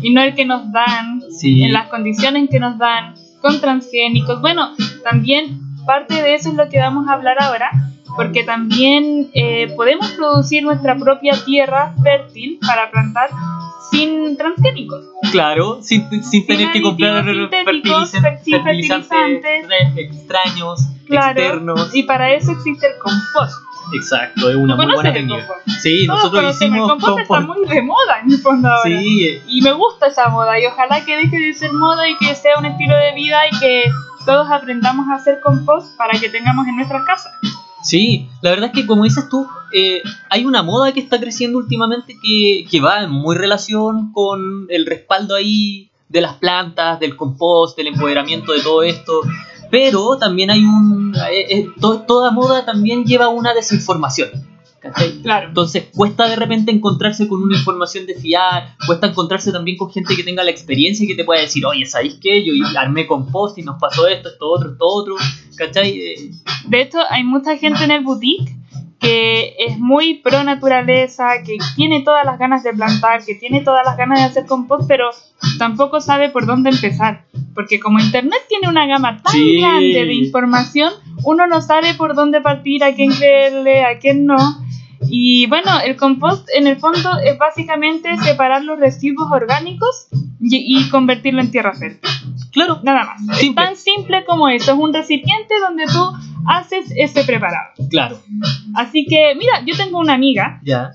y 0.00 0.10
no 0.12 0.22
el 0.22 0.34
que 0.34 0.44
nos 0.44 0.70
dan, 0.72 1.22
sí. 1.30 1.62
en 1.62 1.72
las 1.72 1.88
condiciones 1.88 2.48
que 2.50 2.60
nos 2.60 2.78
dan, 2.78 3.14
con 3.40 3.60
transgénicos. 3.60 4.40
Bueno, 4.40 4.70
también 5.04 5.60
parte 5.86 6.22
de 6.22 6.34
eso 6.34 6.50
es 6.50 6.54
lo 6.54 6.68
que 6.68 6.78
vamos 6.78 7.08
a 7.08 7.12
hablar 7.12 7.36
ahora, 7.40 7.70
porque 8.18 8.42
también 8.44 9.30
eh, 9.32 9.72
podemos 9.76 10.10
producir 10.12 10.62
nuestra 10.64 10.96
propia 10.96 11.32
tierra 11.44 11.94
fértil 12.02 12.58
para 12.66 12.90
plantar 12.90 13.30
sin 13.90 14.36
transgénicos. 14.36 15.04
Claro, 15.30 15.78
sin, 15.82 16.22
sin 16.22 16.46
tener 16.46 16.72
que 16.72 16.82
comprar 16.82 17.24
fertilizantes 17.24 18.42
fertilizantes. 18.44 19.66
extraños, 19.96 20.80
Claro, 21.06 21.40
externos. 21.40 21.94
y 21.94 22.02
para 22.02 22.32
eso 22.34 22.52
existe 22.52 22.86
el 22.86 22.98
compost. 22.98 23.56
Exacto, 23.94 24.50
es 24.50 24.56
una 24.56 24.76
muy 24.76 24.84
¿Conoces 24.84 24.94
buena 24.94 25.12
técnica. 25.14 25.46
Sí, 25.80 26.06
Todos 26.06 26.24
nosotros 26.24 26.56
hicimos 26.56 26.78
el 26.80 26.90
compost 26.90 27.18
está 27.20 27.40
muy 27.40 27.66
de 27.66 27.82
moda 27.82 28.20
en 28.22 28.32
el 28.32 28.38
fondo 28.38 28.68
ahora. 28.68 28.82
Sí, 29.00 29.24
eh, 29.26 29.42
Y 29.46 29.62
me 29.62 29.72
gusta 29.72 30.08
esa 30.08 30.28
moda 30.28 30.60
y 30.60 30.66
ojalá 30.66 31.04
que 31.04 31.16
deje 31.16 31.38
de 31.38 31.54
ser 31.54 31.72
moda 31.72 32.06
y 32.08 32.16
que 32.18 32.34
sea 32.34 32.58
un 32.58 32.66
estilo 32.66 32.94
de 32.96 33.14
vida 33.14 33.38
y 33.50 33.58
que 33.58 33.84
todos 34.26 34.50
aprendamos 34.50 35.06
a 35.08 35.14
hacer 35.14 35.40
compost 35.42 35.96
para 35.96 36.18
que 36.18 36.28
tengamos 36.28 36.66
en 36.66 36.76
nuestras 36.76 37.02
casas. 37.04 37.32
Sí, 37.82 38.28
la 38.42 38.50
verdad 38.50 38.70
es 38.72 38.80
que 38.80 38.86
como 38.86 39.04
dices 39.04 39.28
tú, 39.28 39.46
eh, 39.72 40.02
hay 40.30 40.44
una 40.44 40.62
moda 40.62 40.92
que 40.92 41.00
está 41.00 41.20
creciendo 41.20 41.58
últimamente 41.58 42.16
que, 42.22 42.66
que 42.70 42.80
va 42.80 43.02
en 43.02 43.10
muy 43.10 43.36
relación 43.36 44.12
con 44.12 44.66
el 44.70 44.86
respaldo 44.86 45.34
ahí 45.34 45.90
de 46.08 46.20
las 46.22 46.34
plantas, 46.36 46.98
del 47.00 47.16
compost, 47.16 47.76
del 47.76 47.88
empoderamiento 47.88 48.52
de 48.52 48.60
todo 48.62 48.82
esto. 48.82 49.20
Pero 49.70 50.16
también 50.16 50.50
hay 50.50 50.64
un... 50.64 51.14
eh, 51.30 51.46
eh, 51.50 51.66
to- 51.78 52.00
toda 52.06 52.30
moda 52.30 52.64
también 52.64 53.04
lleva 53.04 53.28
una 53.28 53.52
desinformación. 53.52 54.47
¿Cachai? 54.80 55.22
Claro. 55.22 55.48
Entonces 55.48 55.88
cuesta 55.94 56.28
de 56.28 56.36
repente 56.36 56.70
encontrarse 56.72 57.26
con 57.28 57.42
una 57.42 57.56
información 57.56 58.06
de 58.06 58.14
fiar, 58.14 58.76
cuesta 58.86 59.08
encontrarse 59.08 59.52
también 59.52 59.76
con 59.76 59.90
gente 59.90 60.14
que 60.16 60.22
tenga 60.24 60.44
la 60.44 60.50
experiencia 60.50 61.04
y 61.04 61.08
que 61.08 61.14
te 61.14 61.24
pueda 61.24 61.40
decir, 61.40 61.64
oye, 61.66 61.86
¿sabéis 61.86 62.18
qué? 62.20 62.44
Yo 62.44 62.52
armé 62.78 63.06
compost 63.06 63.58
y 63.58 63.62
nos 63.62 63.80
pasó 63.80 64.06
esto, 64.08 64.28
esto 64.28 64.46
otro, 64.50 64.72
esto 64.72 64.84
otro, 64.86 65.16
¿cachai? 65.56 65.90
Eh, 65.98 66.30
De 66.66 66.82
hecho, 66.82 66.98
hay 67.10 67.24
mucha 67.24 67.56
gente 67.56 67.84
en 67.84 67.90
el 67.90 68.04
boutique 68.04 68.54
que 69.00 69.54
es 69.58 69.78
muy 69.78 70.14
pro 70.14 70.42
naturaleza, 70.42 71.42
que 71.46 71.56
tiene 71.76 72.00
todas 72.02 72.24
las 72.24 72.36
ganas 72.36 72.64
de 72.64 72.72
plantar, 72.72 73.24
que 73.24 73.36
tiene 73.36 73.60
todas 73.60 73.86
las 73.86 73.96
ganas 73.96 74.18
de 74.18 74.24
hacer 74.26 74.46
compost, 74.46 74.88
pero 74.88 75.10
tampoco 75.56 76.00
sabe 76.00 76.30
por 76.30 76.46
dónde 76.46 76.70
empezar. 76.70 77.24
Porque 77.54 77.78
como 77.78 78.00
Internet 78.00 78.40
tiene 78.48 78.68
una 78.68 78.86
gama 78.88 79.22
tan 79.22 79.32
Sí. 79.32 79.60
grande 79.60 80.04
de 80.04 80.14
información, 80.14 80.92
uno 81.22 81.46
no 81.46 81.62
sabe 81.62 81.94
por 81.94 82.16
dónde 82.16 82.40
partir, 82.40 82.82
a 82.82 82.92
quién 82.94 83.12
creerle, 83.12 83.84
a 83.84 84.00
quién 84.00 84.26
no. 84.26 84.36
Y 85.10 85.46
bueno, 85.46 85.80
el 85.84 85.96
compost 85.96 86.48
en 86.54 86.66
el 86.66 86.76
fondo 86.78 87.10
es 87.24 87.38
básicamente 87.38 88.16
separar 88.18 88.62
los 88.64 88.78
residuos 88.78 89.30
orgánicos 89.30 90.08
y, 90.40 90.78
y 90.78 90.88
convertirlo 90.90 91.40
en 91.40 91.50
tierra 91.50 91.72
fértil. 91.74 92.10
claro, 92.52 92.80
Nada 92.82 93.04
más. 93.04 93.36
Es 93.36 93.38
Simple. 93.38 93.64
tan 93.64 93.76
simple 93.76 94.24
como 94.24 94.48
eso. 94.48 94.72
Es 94.72 94.78
un 94.78 94.92
recipiente 94.92 95.54
donde 95.60 95.86
tú 95.86 96.12
haces 96.46 96.92
ese 96.96 97.24
preparado. 97.24 97.70
claro, 97.90 98.18
Así 98.74 99.06
que, 99.06 99.34
mira, 99.36 99.62
yo 99.66 99.76
tengo 99.76 99.98
una 99.98 100.14
amiga 100.14 100.60
ya, 100.62 100.90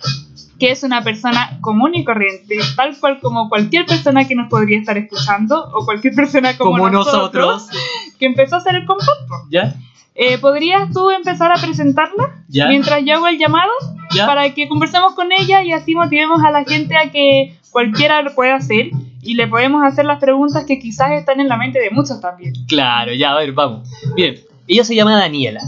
que 0.59 0.71
es 0.71 0.83
una 0.83 1.01
persona 1.03 1.57
común 1.61 1.93
y 1.95 2.03
corriente, 2.05 2.57
tal 2.75 2.97
cual 2.99 3.19
como 3.19 3.49
cualquier 3.49 3.85
persona 3.85 4.25
que 4.27 4.35
nos 4.35 4.49
podría 4.49 4.79
estar 4.79 4.97
escuchando 4.97 5.69
o 5.73 5.83
cualquier 5.85 6.13
persona 6.15 6.55
como, 6.57 6.71
como, 6.71 6.89
nosotros, 6.89 7.63
nosotros, 7.63 8.15
que 8.17 8.25
empezó 8.25 8.55
a 8.55 8.59
hacer 8.59 8.75
el 8.75 8.85
compost. 8.85 9.27
po. 9.27 9.35
ya, 9.49 9.75
Eh, 10.15 10.37
¿Podrías 10.37 10.91
tú 10.93 11.09
empezar 11.09 11.51
a 11.51 11.55
presentarla 11.55 12.43
ya, 12.47 12.67
mientras 12.67 13.01
yo 13.03 13.15
hago 13.15 13.27
el 13.27 13.37
llamado 13.39 13.71
ya, 14.13 14.27
para 14.27 14.53
que 14.53 14.67
conversemos 14.67 15.13
con 15.15 15.31
ella 15.31 15.63
y 15.63 15.71
así 15.71 15.95
motivemos 15.95 16.43
a 16.43 16.51
la 16.51 16.63
gente 16.65 16.95
a 16.95 17.09
que 17.11 17.57
cualquiera 17.71 18.21
lo 18.21 18.35
pueda 18.35 18.55
hacer 18.55 18.91
y 19.23 19.33
le 19.33 19.47
podemos 19.47 19.81
hacer 19.83 20.05
las 20.05 20.19
preguntas 20.19 20.65
que 20.65 20.77
quizás 20.79 21.13
están 21.13 21.39
en 21.39 21.47
la 21.47 21.57
mente 21.57 21.79
de 21.79 21.89
muchos 21.89 22.21
también? 22.21 22.53
claro, 22.67 23.13
ya, 23.13 23.31
a 23.31 23.37
ver, 23.39 23.53
vamos. 23.53 23.89
Bien, 24.15 24.35
ella 24.67 24.83
se 24.83 24.93
llama 24.95 25.17
Daniela. 25.17 25.61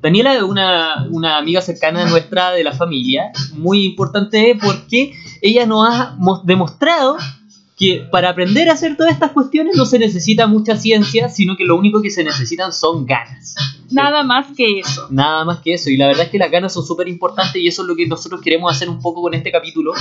Daniela 0.00 0.34
es 0.34 0.42
una, 0.42 1.06
una 1.10 1.36
amiga 1.38 1.60
cercana 1.62 2.04
nuestra 2.06 2.50
de 2.50 2.64
la 2.64 2.72
familia, 2.72 3.30
muy 3.54 3.84
importante 3.84 4.58
porque 4.60 5.12
ella 5.40 5.64
nos 5.64 5.86
ha 5.88 6.16
mos- 6.18 6.44
demostrado 6.44 7.18
que 7.78 8.04
para 8.10 8.30
aprender 8.30 8.68
a 8.68 8.72
hacer 8.72 8.96
todas 8.96 9.12
estas 9.12 9.30
cuestiones 9.30 9.76
no 9.76 9.84
se 9.86 10.00
necesita 10.00 10.48
mucha 10.48 10.76
ciencia, 10.76 11.28
sino 11.28 11.56
que 11.56 11.64
lo 11.64 11.76
único 11.76 12.02
que 12.02 12.10
se 12.10 12.24
necesitan 12.24 12.72
son 12.72 13.06
ganas. 13.06 13.54
Nada 13.92 14.22
más 14.22 14.46
que 14.56 14.80
eso. 14.80 15.06
Nada 15.10 15.44
más 15.44 15.60
que 15.60 15.74
eso. 15.74 15.90
Y 15.90 15.96
la 15.96 16.06
verdad 16.06 16.24
es 16.24 16.30
que 16.30 16.38
las 16.38 16.50
ganas 16.50 16.72
son 16.72 16.84
súper 16.84 17.08
importantes 17.08 17.56
y 17.56 17.68
eso 17.68 17.82
es 17.82 17.88
lo 17.88 17.96
que 17.96 18.06
nosotros 18.06 18.40
queremos 18.40 18.74
hacer 18.74 18.88
un 18.88 19.00
poco 19.00 19.22
con 19.22 19.34
este 19.34 19.52
capítulo, 19.52 19.92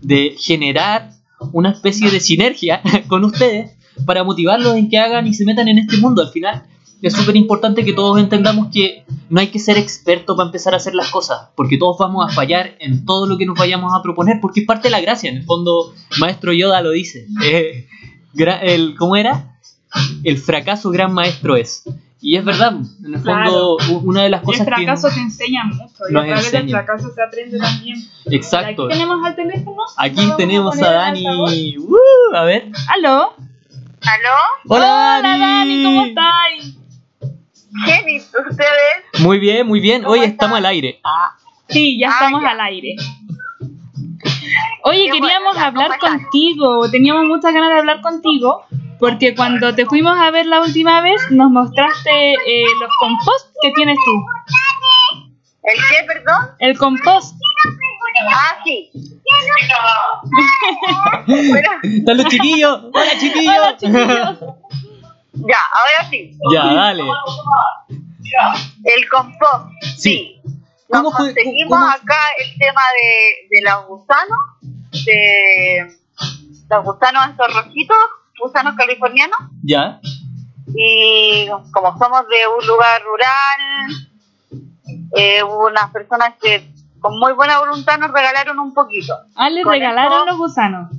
de 0.00 0.36
generar 0.38 1.12
una 1.52 1.70
especie 1.70 2.10
de 2.10 2.20
sinergia 2.20 2.82
con 3.08 3.24
ustedes 3.24 3.72
para 4.04 4.24
motivarlos 4.24 4.76
en 4.76 4.88
que 4.88 4.98
hagan 4.98 5.26
y 5.26 5.34
se 5.34 5.44
metan 5.44 5.68
en 5.68 5.78
este 5.78 5.96
mundo. 5.98 6.22
Al 6.22 6.30
final 6.30 6.64
es 7.02 7.12
súper 7.12 7.36
importante 7.36 7.84
que 7.84 7.92
todos 7.92 8.18
entendamos 8.18 8.68
que 8.72 9.04
no 9.28 9.40
hay 9.40 9.48
que 9.48 9.58
ser 9.58 9.76
experto 9.78 10.36
para 10.36 10.46
empezar 10.46 10.74
a 10.74 10.78
hacer 10.78 10.94
las 10.94 11.10
cosas, 11.10 11.48
porque 11.54 11.76
todos 11.76 11.96
vamos 11.98 12.26
a 12.26 12.34
fallar 12.34 12.76
en 12.80 13.04
todo 13.04 13.26
lo 13.26 13.36
que 13.36 13.46
nos 13.46 13.58
vayamos 13.58 13.92
a 13.94 14.02
proponer, 14.02 14.38
porque 14.40 14.60
es 14.60 14.66
parte 14.66 14.88
de 14.88 14.92
la 14.92 15.00
gracia. 15.00 15.30
En 15.30 15.36
el 15.38 15.44
fondo, 15.44 15.94
Maestro 16.18 16.52
Yoda 16.52 16.80
lo 16.80 16.90
dice. 16.90 17.26
Eh, 17.44 17.86
el, 18.62 18.96
¿cómo 18.96 19.16
era? 19.16 19.58
El 20.22 20.36
fracaso 20.36 20.90
gran 20.90 21.14
maestro 21.14 21.56
es. 21.56 21.84
Y 22.20 22.36
es 22.36 22.44
verdad, 22.44 22.72
en 23.04 23.14
el 23.14 23.20
fondo, 23.20 23.76
u- 23.90 24.08
una 24.08 24.22
de 24.22 24.30
las 24.30 24.40
El 24.40 24.46
cosas 24.46 24.66
fracaso 24.66 25.08
te 25.10 25.20
enseña 25.20 25.64
mucho. 25.64 26.04
Y 26.10 26.16
a 26.16 26.24
través 26.24 26.50
del 26.52 26.70
fracaso 26.70 27.10
se 27.14 27.22
aprende 27.22 27.58
también. 27.58 27.96
que... 28.28 28.36
Exacto. 28.36 28.84
Aquí 28.86 28.92
tenemos 28.94 29.24
al 29.26 29.36
teléfono. 29.36 29.82
Aquí 29.96 30.32
tenemos 30.38 30.82
a 30.82 31.08
el 31.10 31.24
Dani. 31.24 31.76
¡Uh! 31.78 32.34
a 32.34 32.44
ver. 32.44 32.70
¿Aló? 32.88 33.34
¿Aló? 34.02 34.36
Hola, 34.68 35.18
Hola, 35.20 35.38
Dani, 35.38 35.84
¿cómo 35.84 36.06
estás? 36.06 36.74
¿Quién 37.84 38.08
y 38.08 38.16
ustedes? 38.18 39.20
Muy 39.20 39.38
bien, 39.38 39.66
muy 39.66 39.80
bien. 39.80 40.02
¿Cómo 40.02 40.12
Hoy 40.14 40.20
estamos 40.20 40.58
al 40.58 40.66
aire. 40.66 41.00
Sí, 41.68 41.98
ya 41.98 42.08
Ah, 42.08 42.12
estamos 42.14 42.42
ya. 42.42 42.50
al 42.50 42.60
aire. 42.60 42.96
Oye, 44.84 45.04
Qué 45.06 45.10
queríamos 45.12 45.54
bueno, 45.54 45.60
ya, 45.60 45.66
hablar 45.66 45.98
¿cómo 45.98 46.12
contigo. 46.12 46.90
Teníamos 46.90 47.24
muchas 47.24 47.52
ganas 47.52 47.70
de 47.72 47.78
hablar 47.80 48.00
contigo. 48.00 48.64
Porque 48.98 49.34
cuando 49.34 49.74
te 49.74 49.84
fuimos 49.86 50.18
a 50.18 50.30
ver 50.30 50.46
la 50.46 50.60
última 50.60 51.00
vez, 51.02 51.20
nos 51.30 51.50
mostraste 51.50 52.32
eh, 52.32 52.64
los 52.80 52.90
compost 52.98 53.48
que 53.62 53.70
tienes 53.72 53.96
tú. 54.04 54.24
¿El 55.62 55.74
qué, 55.76 56.04
perdón? 56.06 56.50
El 56.58 56.78
compost. 56.78 57.34
Ah, 58.32 58.56
sí. 58.64 58.90
Bueno, 61.26 61.70
¿Están 61.82 62.16
los 62.16 62.26
chiquillos? 62.28 62.80
Hola, 62.94 63.18
chiquillos. 63.18 63.54
Hola, 63.58 63.76
chiquillos. 63.76 64.38
ya, 65.32 65.58
ahora 65.72 66.10
sí. 66.10 66.38
ya, 66.52 66.64
dale. 66.64 67.02
El 68.84 69.08
compost. 69.08 69.66
Sí. 69.96 70.40
Nos 70.88 71.02
¿Cómo 71.02 71.10
conseguimos 71.10 71.68
cómo- 71.78 71.90
acá 71.90 72.20
el 72.38 72.58
tema 72.58 72.80
de, 73.00 73.56
de 73.56 73.62
los 73.70 73.86
gusanos, 73.86 74.38
de 75.04 75.96
los 76.70 76.84
gusanos 76.84 77.28
estos 77.30 77.54
rojitos, 77.54 77.96
gusanos 78.40 78.74
californianos, 78.76 79.38
Ya. 79.62 80.00
y 80.74 81.46
como 81.72 81.96
somos 81.98 82.28
de 82.28 82.46
un 82.58 82.66
lugar 82.66 83.02
rural, 83.02 84.06
eh, 85.16 85.42
hubo 85.42 85.66
unas 85.68 85.90
personas 85.90 86.34
que 86.42 86.68
con 87.00 87.18
muy 87.18 87.32
buena 87.32 87.58
voluntad 87.60 87.98
nos 87.98 88.10
regalaron 88.10 88.58
un 88.58 88.74
poquito. 88.74 89.14
Ah, 89.34 89.48
les 89.50 89.64
Con 89.64 89.72
regalaron 89.74 90.12
eso- 90.18 90.26
los 90.26 90.36
gusanos. 90.38 90.90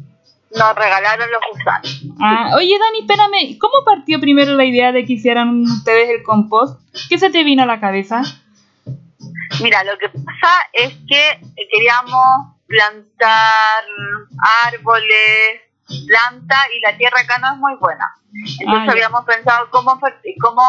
Nos 0.56 0.76
regalaron 0.76 1.30
los 1.30 1.42
gusanos. 1.52 2.02
Ah, 2.22 2.52
oye, 2.56 2.78
Dani, 2.80 3.00
espérame. 3.02 3.58
¿Cómo 3.60 3.84
partió 3.86 4.20
primero 4.20 4.54
la 4.54 4.64
idea 4.64 4.92
de 4.94 5.06
que 5.06 5.14
hicieran 5.14 5.62
ustedes 5.64 6.10
el 6.10 6.24
compost? 6.24 6.80
¿Qué 7.10 7.18
se 7.18 7.30
te 7.30 7.44
vino 7.44 7.64
a 7.64 7.66
la 7.66 7.82
cabeza? 7.82 8.22
Mira, 9.62 9.84
lo 9.84 9.98
que 9.98 10.08
pasa 10.10 10.52
es 10.72 10.94
que 11.08 11.42
queríamos 11.70 12.56
plantar 12.66 13.84
árboles, 14.66 15.62
plantas 16.08 16.60
y 16.76 16.80
la 16.82 16.98
tierra 16.98 17.22
acá 17.22 17.38
no 17.40 17.54
es 17.54 17.58
muy 17.58 17.76
buena. 17.76 18.14
Entonces 18.60 18.90
Ah, 18.90 18.92
habíamos 18.92 19.26
pensado 19.26 19.70
cómo, 19.72 20.00
cómo 20.42 20.62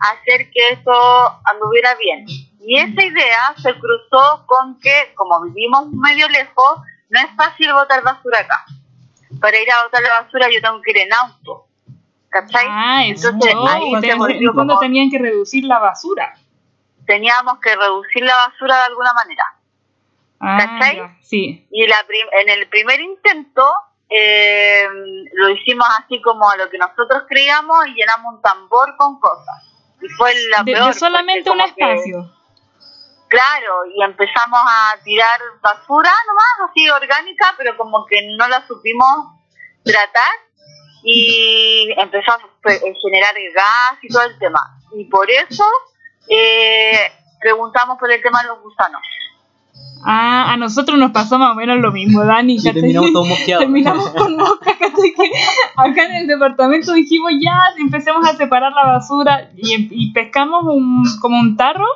hacer 0.00 0.50
que 0.50 0.68
eso 0.70 1.40
anduviera 1.44 1.94
bien. 1.96 2.26
Y 2.60 2.76
esa 2.78 3.02
idea 3.04 3.54
se 3.62 3.72
cruzó 3.78 4.44
con 4.46 4.78
que, 4.80 5.12
como 5.14 5.40
vivimos 5.42 5.88
medio 5.92 6.28
lejos, 6.28 6.80
no 7.08 7.20
es 7.20 7.28
fácil 7.36 7.72
botar 7.72 8.02
basura 8.02 8.40
acá. 8.40 8.64
Para 9.40 9.58
ir 9.58 9.70
a 9.70 9.84
botar 9.84 10.02
la 10.02 10.22
basura 10.22 10.48
yo 10.50 10.60
tengo 10.60 10.80
que 10.82 10.90
ir 10.90 10.98
en 10.98 11.12
auto. 11.12 11.66
¿Cachai? 12.30 12.66
Ah, 12.68 13.04
eso. 13.06 13.28
Entonces 13.28 13.54
ahí 13.54 13.90
se 14.00 14.52
como- 14.52 14.78
tenían 14.78 15.10
que 15.10 15.18
reducir 15.18 15.64
la 15.64 15.78
basura. 15.78 16.34
teníamos 17.06 17.58
que 17.60 17.74
reducir 17.74 18.22
la 18.22 18.34
basura 18.36 18.76
de 18.76 18.82
alguna 18.82 19.14
manera. 19.14 19.44
Ah, 20.40 20.58
¿Cachai? 20.60 20.96
ya, 20.96 21.16
sí. 21.22 21.66
Y 21.70 21.86
la 21.86 21.96
en 22.42 22.48
el 22.50 22.68
primer 22.68 23.00
intento 23.00 23.64
eh, 24.10 24.86
lo 25.34 25.48
hicimos 25.50 25.86
así 26.02 26.20
como 26.22 26.48
a 26.48 26.56
lo 26.56 26.68
que 26.70 26.78
nosotros 26.78 27.24
creíamos 27.28 27.86
y 27.88 27.94
llenamos 27.94 28.34
un 28.34 28.42
tambor 28.42 28.96
con 28.96 29.18
cosas. 29.20 29.64
Y 30.00 30.08
fue 30.10 30.32
la 30.56 30.62
De, 30.62 30.72
peor. 30.72 30.94
solamente 30.94 31.50
un 31.50 31.58
que- 31.58 31.64
espacio. 31.66 32.34
claro, 33.28 33.84
y 33.94 34.02
empezamos 34.02 34.60
a 34.64 34.96
tirar 35.02 35.40
basura 35.60 36.12
nomás, 36.26 36.70
así 36.70 36.88
orgánica, 36.88 37.54
pero 37.58 37.76
como 37.76 38.06
que 38.06 38.16
no 38.36 38.48
la 38.48 38.66
supimos 38.66 39.34
tratar 39.84 40.32
y 41.02 41.92
empezó 41.96 42.32
a 42.32 42.34
a 42.34 42.70
generar 43.02 43.34
gas 43.54 43.98
y 44.02 44.08
todo 44.08 44.22
el 44.22 44.38
tema. 44.38 44.60
Y 44.92 45.04
por 45.04 45.30
eso 45.30 45.64
eh, 46.28 47.12
preguntamos 47.40 47.98
por 47.98 48.10
el 48.10 48.20
tema 48.22 48.42
de 48.42 48.48
los 48.48 48.60
gusanos. 48.60 49.00
Ah, 50.04 50.52
a 50.52 50.56
nosotros 50.56 50.98
nos 50.98 51.10
pasó 51.10 51.38
más 51.38 51.52
o 51.52 51.54
menos 51.54 51.78
lo 51.78 51.90
mismo, 51.92 52.24
Dani. 52.24 52.56
Y 52.56 52.62
terminamos 52.62 53.12
todos 53.12 53.28
mosqueados. 53.28 53.64
Terminamos 53.64 54.10
con 54.10 54.36
mosca, 54.36 54.72
¿cachai? 54.78 55.12
Que 55.14 55.30
acá 55.76 56.04
en 56.06 56.14
el 56.14 56.26
departamento 56.26 56.92
dijimos 56.92 57.32
ya, 57.40 57.56
empecemos 57.78 58.26
a 58.28 58.34
separar 58.36 58.72
la 58.72 58.86
basura 58.92 59.50
y, 59.56 59.88
y 59.90 60.12
pescamos 60.12 60.64
un, 60.64 61.04
como 61.20 61.38
un 61.40 61.56
tarro 61.56 61.86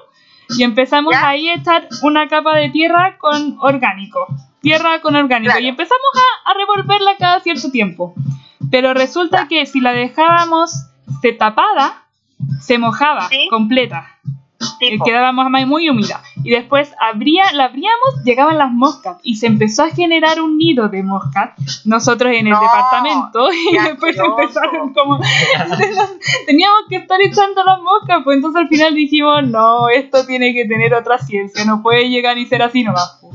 y 0.57 0.63
empezamos 0.65 1.13
¿Ya? 1.15 1.29
ahí 1.29 1.49
a 1.49 1.55
echar 1.55 1.89
una 2.03 2.29
capa 2.29 2.57
de 2.57 2.71
tierra 2.71 3.17
con 3.19 3.57
orgánico. 3.61 4.27
Tierra 4.61 5.01
con 5.01 5.17
orgánico. 5.17 5.53
Claro. 5.53 5.65
Y 5.65 5.69
empezamos 5.69 6.01
a, 6.45 6.51
a 6.51 6.55
revolverla 6.55 7.13
cada 7.19 7.41
cierto 7.41 7.71
tiempo. 7.71 8.15
Pero 8.71 8.95
resulta 8.95 9.43
Ya. 9.43 9.49
que 9.49 9.67
si 9.67 9.81
la 9.81 9.93
dejábamos 9.93 10.87
se 11.21 11.33
tapada, 11.33 12.03
se 12.61 12.79
mojaba 12.79 13.29
Sí. 13.29 13.47
completa. 13.51 14.07
Eh, 14.81 14.91
Tipo, 14.91 15.05
quedábamos 15.05 15.51
muy, 15.51 15.65
muy 15.67 15.89
húmida. 15.91 16.23
Y 16.45 16.51
después 16.51 16.93
abría, 17.01 17.53
la 17.53 17.65
abríamos, 17.67 18.23
llegaban 18.25 18.59
las 18.59 18.71
moscas 18.73 19.17
y 19.23 19.37
se 19.37 19.47
empezó 19.47 19.85
a 19.85 19.91
generar 19.91 20.41
un 20.41 20.57
nido 20.59 20.89
de 20.89 21.03
moscas. 21.03 21.51
Nosotros 21.85 22.33
en 22.33 22.47
el 22.47 22.53
No, 22.53 22.61
departamento 22.61 23.49
y 23.73 23.79
después 23.79 24.17
empezaron 24.19 24.93
como... 24.95 25.21
Teníamos 26.47 26.81
que 26.89 26.97
estar 26.97 27.21
echando 27.21 27.63
las 27.65 27.81
moscas, 27.81 28.21
pues 28.25 28.37
entonces 28.37 28.61
al 28.63 28.69
final 28.69 28.95
dijimos, 28.95 29.45
no, 29.49 29.89
esto 29.89 30.25
tiene 30.27 30.53
que 30.55 30.65
tener 30.67 30.95
otra 30.95 31.19
ciencia, 31.19 31.65
no 31.65 31.83
puede 31.83 32.09
llegar 32.09 32.39
y 32.39 32.47
ser 32.47 32.63
así 32.63 32.83
nomás. 32.85 33.19
pues". 33.21 33.35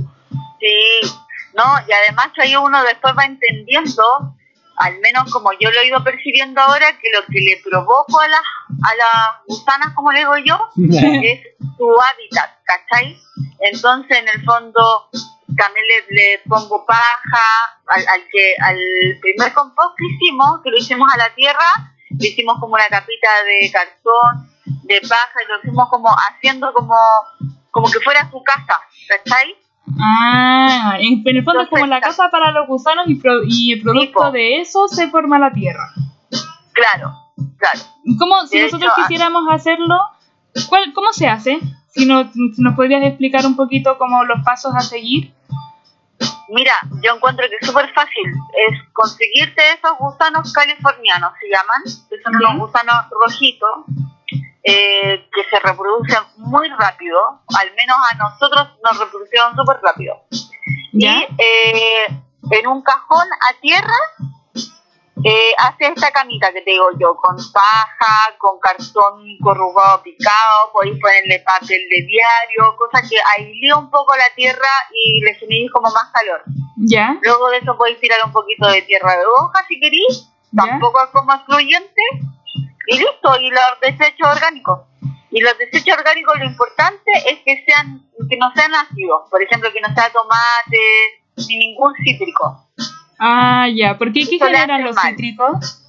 Sí, 0.59 1.09
no, 1.55 1.63
y 1.87 1.91
además 1.91 2.29
ahí 2.41 2.55
uno 2.55 2.83
después 2.83 3.13
va 3.17 3.25
entendiendo, 3.25 4.03
al 4.77 4.99
menos 4.99 5.31
como 5.31 5.51
yo 5.59 5.71
lo 5.71 5.79
he 5.79 5.87
ido 5.87 6.03
percibiendo 6.03 6.61
ahora, 6.61 6.97
que 6.99 7.09
lo 7.11 7.25
que 7.25 7.39
le 7.39 7.61
provoco 7.63 8.19
a 8.19 8.27
las, 8.27 8.41
a 8.41 8.95
las 8.95 9.45
gusanas, 9.47 9.93
como 9.95 10.11
le 10.11 10.19
digo 10.19 10.37
yo, 10.37 10.69
es 10.75 11.41
su 11.77 11.89
hábitat, 11.89 12.51
¿cachai? 12.63 13.19
Entonces, 13.59 14.17
en 14.19 14.27
el 14.29 14.45
fondo, 14.45 15.09
también 15.57 15.85
le, 15.87 16.15
le 16.15 16.41
pongo 16.47 16.85
paja 16.85 17.43
al, 17.87 18.07
al 18.07 18.21
que 18.31 18.55
al 18.61 18.77
primer 19.21 19.51
compost 19.53 19.97
que 19.97 20.05
hicimos, 20.05 20.61
que 20.63 20.69
lo 20.69 20.77
hicimos 20.77 21.09
a 21.11 21.17
la 21.17 21.33
tierra, 21.33 21.95
le 22.09 22.27
hicimos 22.27 22.59
como 22.59 22.75
una 22.75 22.87
capita 22.87 23.29
de 23.45 23.71
cartón, 23.71 24.49
de 24.83 25.01
paja, 25.01 25.39
y 25.43 25.51
lo 25.51 25.61
fuimos 25.61 25.89
como 25.89 26.09
haciendo 26.09 26.71
como, 26.73 26.95
como 27.71 27.89
que 27.89 27.99
fuera 28.01 28.29
su 28.29 28.43
casa, 28.43 28.79
¿cachai? 29.07 29.55
Ah, 29.99 30.97
en, 30.99 31.23
en 31.25 31.37
el 31.37 31.43
fondo 31.43 31.61
es 31.61 31.69
como 31.69 31.85
la 31.87 32.01
casa 32.01 32.29
para 32.29 32.51
los 32.51 32.67
gusanos 32.67 33.05
y, 33.07 33.15
pro- 33.15 33.43
y 33.47 33.73
el 33.73 33.81
producto 33.81 34.31
de 34.31 34.59
eso 34.61 34.87
se 34.87 35.07
forma 35.09 35.39
la 35.39 35.51
tierra. 35.51 35.93
Claro, 36.73 37.13
claro. 37.57 37.79
¿Cómo, 38.19 38.45
si 38.47 38.57
De 38.57 38.65
nosotros 38.65 38.91
hecho, 38.93 39.01
quisiéramos 39.07 39.43
hacerlo, 39.49 39.97
¿cuál, 40.69 40.93
¿cómo 40.93 41.11
se 41.13 41.27
hace? 41.27 41.59
Si, 41.89 42.05
no, 42.05 42.31
si 42.31 42.61
nos 42.61 42.75
podrías 42.75 43.03
explicar 43.03 43.45
un 43.45 43.55
poquito 43.55 43.97
como 43.97 44.23
los 44.25 44.43
pasos 44.43 44.73
a 44.75 44.81
seguir. 44.81 45.33
Mira, 46.49 46.73
yo 47.03 47.15
encuentro 47.15 47.45
que 47.49 47.55
es 47.59 47.67
súper 47.67 47.91
fácil. 47.93 48.23
Es 48.69 48.79
conseguirte 48.93 49.61
esos 49.73 49.97
gusanos 49.99 50.53
californianos, 50.53 51.31
se 51.41 51.47
llaman, 51.47 51.83
que 52.09 52.21
son 52.21 52.33
Ya. 52.33 52.49
unos 52.49 52.67
gusanos 52.67 52.95
rojitos, 53.25 53.69
eh, 54.69 55.29
que 55.33 55.43
se 55.49 55.59
reproducen 55.63 56.23
muy 56.35 56.67
rápido. 56.67 57.17
Al 57.57 57.73
menos 57.73 57.95
a 58.11 58.15
nosotros 58.15 58.67
nos 58.83 58.99
reproducieron 58.99 59.55
súper 59.55 59.77
rápido. 59.81 60.23
Y 60.91 61.07
eh, 61.07 62.05
en 62.51 62.67
un 62.67 62.81
cajón 62.81 63.27
a 63.49 63.61
tierra 63.61 63.95
eh, 65.23 65.53
hace 65.57 65.87
esta 65.87 66.11
camita 66.11 66.51
que 66.51 66.61
te 66.63 66.71
digo 66.71 66.89
yo, 66.99 67.15
con 67.15 67.37
paja, 67.53 68.35
con 68.37 68.59
cartón 68.59 69.23
corrugado 69.41 70.03
picado, 70.03 70.71
podéis 70.73 70.99
ponerle 70.99 71.39
papel 71.39 71.81
de 71.89 72.05
diario, 72.05 72.75
cosa 72.77 73.01
que 73.07 73.15
aísla 73.37 73.77
un 73.77 73.89
poco 73.89 74.17
la 74.17 74.35
tierra 74.35 74.69
y 74.93 75.21
le 75.21 75.33
generéis 75.35 75.71
como 75.71 75.89
más 75.91 76.11
calor. 76.11 76.43
¿Ya? 76.75 77.17
Luego 77.21 77.49
de 77.51 77.59
eso 77.59 77.77
podéis 77.77 78.01
tirar 78.01 78.19
un 78.25 78.33
poquito 78.33 78.67
de 78.67 78.81
tierra 78.81 79.15
de 79.17 79.25
hoja 79.25 79.65
si 79.69 79.79
queréis, 79.79 80.29
¿Ya? 80.51 80.63
tampoco 80.63 81.01
es 81.01 81.09
como 81.11 81.33
excluyente, 81.33 82.01
y 82.87 82.97
listo, 82.97 83.39
y 83.41 83.49
los 83.49 83.79
desechos 83.81 84.27
orgánicos. 84.35 84.81
Y 85.31 85.41
los 85.41 85.57
desechos 85.57 85.97
orgánicos 85.97 86.39
lo 86.39 86.45
importante 86.45 87.11
es 87.29 87.39
que 87.45 87.63
sean 87.67 88.01
que 88.29 88.37
no 88.37 88.51
sean 88.55 88.73
ácidos, 88.75 89.29
por 89.29 89.41
ejemplo, 89.41 89.71
que 89.71 89.81
no 89.81 89.93
sea 89.93 90.09
tomate 90.11 90.77
ni 91.47 91.57
ningún 91.57 91.93
cítrico. 92.03 92.67
Ah, 93.19 93.67
ya. 93.73 93.97
¿Por 93.97 94.11
qué? 94.13 94.21
¿Qué 94.27 94.37
generan 94.39 94.83
los 94.83 94.95
mal. 94.95 95.09
cítricos? 95.11 95.83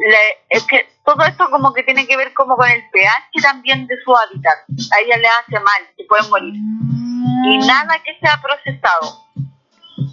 Le- 0.00 0.38
es 0.48 0.64
que 0.64 0.88
todo 1.04 1.24
esto 1.24 1.50
como 1.50 1.72
que 1.72 1.82
tiene 1.82 2.06
que 2.06 2.16
ver 2.16 2.32
como 2.34 2.56
con 2.56 2.70
el 2.70 2.82
pH 2.90 3.42
también 3.42 3.86
de 3.86 3.96
su 4.04 4.14
hábitat. 4.16 4.58
A 4.92 5.00
ella 5.00 5.16
le 5.18 5.26
hace 5.28 5.60
mal, 5.62 5.82
se 5.96 6.04
pueden 6.04 6.30
morir. 6.30 6.54
Y 6.54 7.62
Ah. 7.62 7.66
nada 7.66 7.98
que 8.02 8.16
sea 8.20 8.40
procesado. 8.40 9.24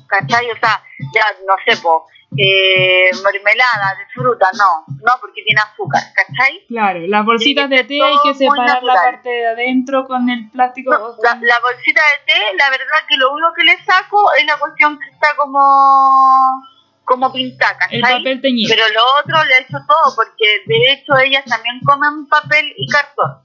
¿Cachai? 0.08 0.50
O 0.52 0.58
sea, 0.58 0.84
ya 1.13 1.26
no 1.48 1.56
sé, 1.65 1.82
po, 1.82 2.08
eh, 2.38 3.10
mermelada 3.24 3.96
de 3.98 4.06
fruta, 4.13 4.48
no, 4.58 4.86
no 4.88 5.13
porque 5.22 5.41
tiene 5.44 5.62
azúcar, 5.62 6.02
¿cachai? 6.13 6.65
Claro, 6.68 7.00
las 7.08 7.26
bolsitas 7.26 7.70
de 7.70 7.84
té 7.84 8.02
hay 8.02 8.15
que 8.24 8.34
separar 8.34 8.84
la 8.84 8.94
parte 8.94 9.30
de 9.30 9.48
adentro 9.48 10.06
con 10.06 10.30
el 10.30 10.50
plástico. 10.50 10.91
No, 10.91 11.15
la, 11.24 11.36
la 11.41 11.60
bolsita 11.60 12.02
de 12.02 12.34
té, 12.34 12.39
la 12.58 12.70
verdad 12.70 13.08
que 13.08 13.18
lo 13.18 13.32
único 13.32 13.54
que 13.56 13.63
le 13.63 13.84
saco 13.84 14.32
es 14.38 14.46
la 14.46 14.58
cuestión 14.58 15.00
que 15.00 15.10
está 15.10 15.36
como 15.38 16.62
como 17.06 17.32
pintada, 17.32 17.78
el 17.91 18.02
¿cachai? 18.02 18.18
papel 18.18 18.41
teñido. 18.41 18.74
Pero 18.76 18.84
lo 18.89 19.02
otro 19.22 19.44
le 19.46 19.60
echo 19.60 19.78
todo, 19.88 20.15
porque 20.15 20.63
de 20.65 20.91
hecho 20.91 21.18
ellas 21.20 21.46
también 21.46 21.80
comen 21.86 22.28
papel 22.28 22.74
y 22.76 22.88
cartón. 22.88 23.41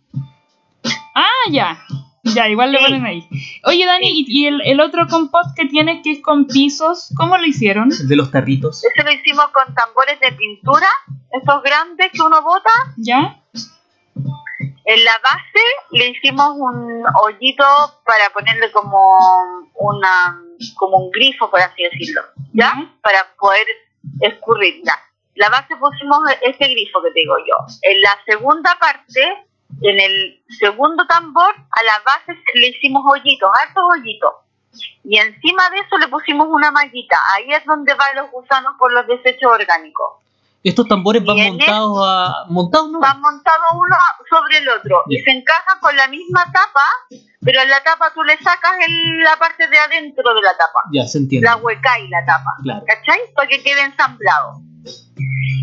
Ah, 1.14 1.51
ya. 1.51 1.79
Ya, 2.22 2.48
igual 2.48 2.72
le 2.72 2.78
Sí. 2.78 2.85
ponen 2.85 3.06
ahí. 3.06 3.28
Oye, 3.64 3.87
Dani, 3.87 4.06
¿y, 4.09 4.24
y 4.28 4.46
el, 4.46 4.61
el 4.62 4.80
otro 4.80 5.06
compost 5.09 5.56
que 5.56 5.66
tienes 5.66 6.02
que 6.02 6.12
es 6.12 6.22
con 6.22 6.46
pisos? 6.46 7.12
¿Cómo 7.16 7.37
lo 7.38 7.44
hicieron? 7.46 7.90
El 7.92 8.09
de 8.09 8.16
los 8.16 8.30
tarritos. 8.30 8.85
Eso 8.85 9.04
lo 9.04 9.12
hicimos 9.12 9.46
con 9.48 9.74
tambores 9.74 10.20
de 10.20 10.33
pintura, 10.33 10.88
estos 11.33 11.62
grandes 11.62 12.12
que 12.12 12.20
uno 12.22 12.42
bota. 12.42 12.70
¿Ya? 12.96 13.40
En 14.85 15.04
la 15.04 15.12
base 15.22 15.64
le 15.92 16.09
hicimos 16.09 16.48
un 16.56 17.02
hoyito 17.22 17.64
para 18.04 18.28
ponerle 18.35 18.70
como 18.72 18.98
una 19.74 20.37
como 20.76 20.98
un 20.98 21.11
grifo, 21.11 21.48
por 21.50 21.61
así 21.61 21.83
decirlo, 21.85 22.22
¿ya? 22.52 22.74
Ya. 22.76 22.94
Para 23.00 23.26
poder 23.38 23.66
escurrir, 24.20 24.83
ya. 24.85 24.94
La 25.37 25.48
base 25.48 25.74
pusimos 25.76 26.18
este 26.42 26.68
grifo 26.68 27.00
que 27.02 27.11
te 27.12 27.20
digo 27.20 27.35
yo. 27.38 27.54
En 27.83 28.00
la 28.02 28.18
segunda 28.26 28.76
parte, 28.80 29.46
en 29.83 30.00
el 30.00 30.42
segundo 30.59 31.06
tambor, 31.06 31.54
a 31.54 31.85
la 31.85 32.00
base 32.04 32.38
le 32.54 32.68
hicimos 32.68 33.02
hoyitos, 33.06 33.50
hartos 33.62 33.85
hoyitos. 33.92 34.33
Y 35.04 35.18
encima 35.18 35.68
de 35.70 35.78
eso 35.78 35.98
le 35.98 36.09
pusimos 36.09 36.46
una 36.50 36.70
mallita. 36.70 37.16
Ahí 37.35 37.52
es 37.52 37.64
donde 37.64 37.92
van 37.94 38.14
los 38.16 38.30
gusanos 38.30 38.74
por 38.78 38.92
los 38.92 39.06
desechos 39.06 39.50
orgánicos. 39.50 40.12
Estos 40.62 40.87
tambores 40.87 41.24
van 41.24 41.38
montados 41.38 41.98
a. 42.06 42.44
montados, 42.50 42.90
¿no? 42.90 43.00
van 43.00 43.18
montados 43.20 43.66
uno 43.72 43.96
sobre 44.28 44.59
el 44.59 44.68
otro 44.68 45.02
y 45.09 45.18
se 45.22 45.30
encajan 45.30 45.80
con 45.80 45.96
la 45.96 46.06
misma 46.09 46.44
tapa, 46.52 46.85
pero 47.42 47.62
en 47.62 47.70
la 47.70 47.83
tapa 47.83 48.12
tú 48.12 48.22
le 48.22 48.37
sacas 48.38 48.72
el- 48.87 49.20
la 49.20 49.38
parte 49.38 49.66
de 49.68 49.78
adentro 49.78 50.35
de 50.35 50.42
la 50.42 50.50
tapa, 50.59 50.83
Ya, 50.92 51.06
se 51.06 51.16
entiende. 51.16 51.48
la 51.48 51.56
hueca 51.56 51.98
y 52.00 52.09
la 52.09 52.26
tapa, 52.26 52.50
Claro. 52.62 52.85
¿cachai? 52.87 53.20
Para 53.35 53.48
que 53.48 53.62
quede 53.62 53.80
ensamblado. 53.80 54.61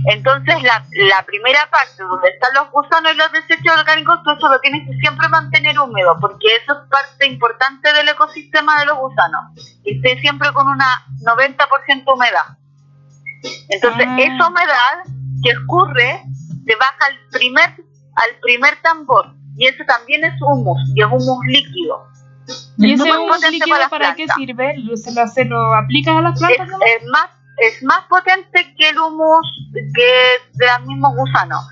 Entonces 0.10 0.62
la, 0.64 0.86
la 1.10 1.24
primera 1.26 1.70
parte 1.70 2.04
donde 2.04 2.30
están 2.30 2.54
los 2.56 2.72
gusanos 2.72 3.14
y 3.14 3.18
los 3.18 3.32
desechos 3.32 3.78
orgánicos, 3.78 4.20
tú 4.24 4.32
eso 4.32 4.48
lo 4.50 4.60
tienes 4.60 4.88
que 4.88 4.96
siempre 5.00 5.28
mantener 5.30 5.78
húmedo, 5.80 6.16
porque 6.22 6.48
eso 6.64 6.74
es 6.74 6.90
parte 6.90 7.26
importante 7.28 7.92
del 7.94 8.08
ecosistema 8.10 8.80
de 8.80 8.86
los 8.86 8.98
gusanos, 9.00 9.54
que 9.84 9.92
esté 9.92 10.20
siempre 10.22 10.52
con 10.54 10.68
una 10.68 10.86
90% 11.24 12.14
humedad. 12.14 12.58
Entonces, 13.70 14.06
Ah. 14.08 14.18
esa 14.20 14.48
humedad 14.48 15.04
que 15.44 15.52
escurre 15.52 16.22
se 16.66 16.76
baja 16.76 17.06
al 17.08 17.18
primer, 17.32 17.70
al 18.16 18.40
primer 18.42 18.82
tambor. 18.82 19.34
Y 19.58 19.68
eso 19.68 19.84
también 19.88 20.24
es 20.24 20.34
humus, 20.42 20.80
y 20.96 21.02
es 21.02 21.08
humus 21.08 21.40
líquido. 21.48 22.08
¿Y 22.78 22.94
Es 22.94 23.00
ese 23.02 23.12
humus 23.18 23.42
líquido 23.50 23.76
para 23.76 23.90
para, 23.90 24.16
qué 24.16 24.26
sirve? 24.36 24.76
¿Lo- 24.78 24.96
¿Se 24.96 25.12
lo, 25.14 25.28
se 25.28 25.46
lo 25.46 25.74
aplicas 25.76 26.16
a 26.16 26.22
las 26.22 26.34
Es, 26.42 26.48
plantas? 26.48 26.68
nomás? 26.70 26.88
es 26.96 27.06
más, 27.10 27.30
es 27.58 27.82
más 27.84 28.02
potente 28.10 28.74
que 28.78 28.90
el 28.90 28.98
humus 29.00 29.70
que 29.74 30.04
de 30.54 30.66
los 30.78 30.88
mismos 30.88 31.16
gusanos. 31.16 31.66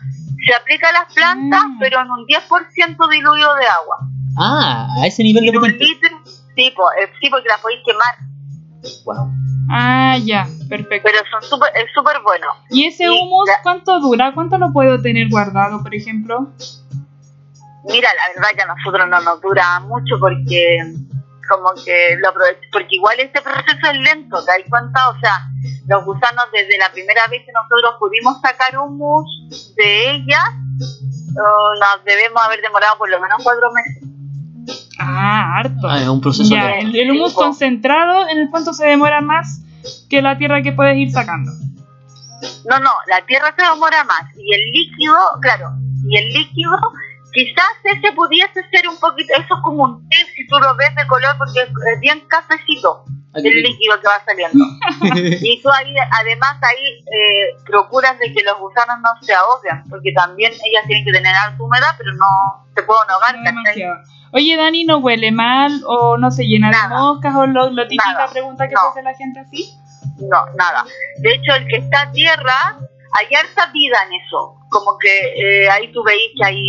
Se 0.45 0.53
aplica 0.53 0.89
a 0.89 0.93
las 0.93 1.13
plantas, 1.13 1.63
Mm. 1.65 1.79
pero 1.79 2.01
en 2.01 2.11
un 2.11 2.25
10% 2.27 3.07
diluido 3.09 3.55
de 3.55 3.65
agua. 3.67 3.97
Ah, 4.37 4.87
a 5.01 5.07
ese 5.07 5.23
nivel 5.23 5.45
de 5.45 5.53
potente. 5.53 5.83
litro, 5.83 6.09
sí, 6.55 6.71
po- 6.75 6.91
eh, 6.91 7.09
sí, 7.21 7.29
porque 7.29 7.47
la 7.47 7.57
podéis 7.57 7.79
quemar, 7.85 8.15
Wow. 9.05 9.31
Ah, 9.71 10.17
ya, 10.23 10.47
perfecto. 10.69 11.09
pero 11.09 11.17
son 11.31 11.41
super, 11.49 11.71
es 11.75 11.85
súper 11.95 12.21
bueno. 12.21 12.45
¿Y 12.69 12.85
ese 12.85 13.05
y 13.05 13.07
humus 13.07 13.47
la- 13.47 13.61
cuánto 13.63 13.99
dura? 13.99 14.31
¿Cuánto 14.35 14.57
lo 14.59 14.71
puedo 14.71 15.01
tener 15.01 15.27
guardado, 15.29 15.81
por 15.81 15.95
ejemplo? 15.95 16.51
Mira, 17.87 18.09
la 18.13 18.23
verdad 18.35 18.49
que 18.55 18.61
a 18.63 18.75
nosotros 18.75 19.07
no 19.09 19.21
nos 19.21 19.41
dura 19.41 19.79
mucho 19.81 20.19
porque 20.19 20.79
como 21.49 21.71
que 21.83 22.15
lo 22.21 22.29
aprovech- 22.29 22.69
porque 22.71 22.95
igual 22.95 23.19
este 23.19 23.41
proceso 23.41 23.87
es 23.91 23.99
lento, 23.99 24.43
¿te 24.43 24.51
das 24.51 24.69
cuenta? 24.69 25.09
O 25.09 25.19
sea, 25.19 25.47
los 25.87 26.03
gusanos 26.05 26.45
desde 26.53 26.77
la 26.77 26.91
primera 26.91 27.27
vez 27.27 27.43
que 27.45 27.51
nosotros 27.51 27.95
pudimos 27.99 28.39
sacar 28.41 28.77
humus 28.79 29.73
de 29.75 30.11
ellas, 30.11 30.43
oh, 31.37 31.73
nos 31.79 32.03
debemos 32.05 32.41
haber 32.45 32.61
demorado 32.61 32.97
por 32.97 33.09
lo 33.09 33.19
menos 33.19 33.37
cuatro 33.43 33.71
meses. 33.71 34.03
Ah, 34.99 35.59
harto. 35.59 35.87
Ah, 35.87 36.01
es 36.01 36.07
un 36.07 36.21
proceso 36.21 36.53
Ya, 36.53 36.67
lento. 36.77 36.97
el, 36.97 36.99
el 37.01 37.11
humus 37.11 37.31
Sí, 37.31 37.35
concentrado 37.35 38.27
en 38.29 38.37
el 38.39 38.49
fondo 38.49 38.73
se 38.73 38.85
demora 38.87 39.21
más 39.21 39.61
que 40.09 40.21
la 40.21 40.37
tierra 40.37 40.61
que 40.63 40.71
puedes 40.71 40.97
ir 40.97 41.11
sacando. 41.11 41.51
No, 42.69 42.79
no, 42.79 42.91
la 43.07 43.25
tierra 43.25 43.53
se 43.57 43.63
demora 43.65 44.03
más 44.03 44.23
y 44.37 44.53
el 44.53 44.71
líquido, 44.71 45.15
claro, 45.41 45.69
y 46.07 46.17
el 46.17 46.29
líquido 46.33 46.71
quizás 47.35 47.69
ese 47.83 48.11
pudiese 48.13 48.63
ser 48.71 48.87
un 48.89 48.97
poquito, 48.99 49.33
eso 49.35 49.53
es 49.55 49.61
como 49.63 49.83
un 49.83 50.09
té 50.09 50.15
si 50.35 50.47
tú 50.47 50.57
lo 50.59 50.75
ves 50.75 50.95
de 50.95 51.05
color 51.07 51.35
porque 51.37 51.59
es 51.61 51.67
es 51.69 51.99
bien 51.99 52.21
cafecito 52.27 53.03
el 53.35 53.43
líquido 53.43 53.99
que 53.99 54.07
va 54.07 54.23
saliendo. 54.25 54.63
Y 55.43 55.61
tú 55.61 55.69
ahí, 55.69 55.93
además 56.19 56.55
ahí 56.61 57.03
eh, 57.13 57.47
procuras 57.65 58.17
de 58.17 58.31
que 58.33 58.41
los 58.43 58.57
gusanos 58.59 58.97
no 59.01 59.09
se 59.21 59.33
ahoguen, 59.33 59.83
porque 59.89 60.13
también 60.13 60.53
ellas 60.53 60.85
tienen 60.87 61.03
que 61.05 61.11
tener 61.11 61.35
alta 61.35 61.61
humedad, 61.61 61.93
pero 61.97 62.13
no 62.13 62.65
se 62.73 62.81
pueden 62.83 63.09
ahogar. 63.09 63.35
Oye, 64.31 64.55
Dani, 64.57 64.85
¿no 64.85 64.97
huele 64.99 65.31
mal 65.31 65.81
o 65.85 66.17
no 66.17 66.31
se 66.31 66.43
llena 66.45 66.67
de 66.69 66.73
Nada. 66.77 66.97
moscas 66.97 67.35
o 67.35 67.45
lo, 67.45 67.69
lo 67.71 67.87
típica 67.87 68.11
Nada. 68.13 68.27
pregunta 68.31 68.67
que 68.67 68.73
No. 68.73 68.89
hace 68.89 69.01
la 69.03 69.13
gente 69.15 69.39
así? 69.41 69.73
No, 70.19 70.45
nada. 70.57 70.85
De 71.19 71.33
hecho, 71.33 71.53
el 71.55 71.67
que 71.67 71.77
está 71.77 72.03
a 72.03 72.11
tierra, 72.11 72.77
hay 73.13 73.35
harta 73.35 73.71
vida 73.73 73.97
en 74.07 74.13
eso. 74.25 74.55
Como 74.69 74.97
que 74.97 75.63
eh, 75.65 75.69
ahí 75.69 75.91
tú 75.91 76.03
veis 76.03 76.31
que 76.37 76.45
hay 76.45 76.61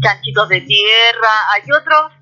chanchitos 0.00 0.48
de 0.48 0.60
tierra, 0.62 1.30
hay 1.54 1.62
otros 1.70 2.12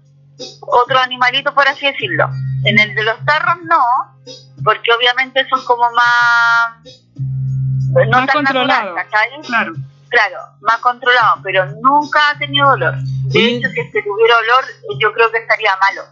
otros 0.60 1.00
animalitos, 1.02 1.54
por 1.54 1.66
así 1.66 1.86
decirlo. 1.86 2.28
En 2.64 2.78
el 2.78 2.94
de 2.94 3.04
los 3.04 3.24
tarros 3.24 3.56
no, 3.64 3.82
porque 4.64 4.92
obviamente 4.92 5.40
es 5.40 5.48
como 5.64 5.90
más... 5.92 6.82
No 7.88 8.18
Más 8.18 8.26
tan 8.26 8.44
controlado. 8.44 8.94
natural. 8.94 9.30
Claro. 9.46 9.72
Claro, 10.08 10.38
más 10.60 10.78
controlado, 10.78 11.40
pero 11.42 11.66
nunca 11.82 12.30
ha 12.30 12.38
tenido 12.38 12.68
olor. 12.68 12.94
De 12.96 13.38
Oye. 13.38 13.56
hecho, 13.56 13.68
si 13.70 13.80
es 13.80 13.92
que 13.92 14.02
tuviera 14.02 14.36
olor, 14.38 14.64
yo 15.00 15.12
creo 15.12 15.30
que 15.32 15.38
estaría 15.38 15.70
malo. 15.82 16.02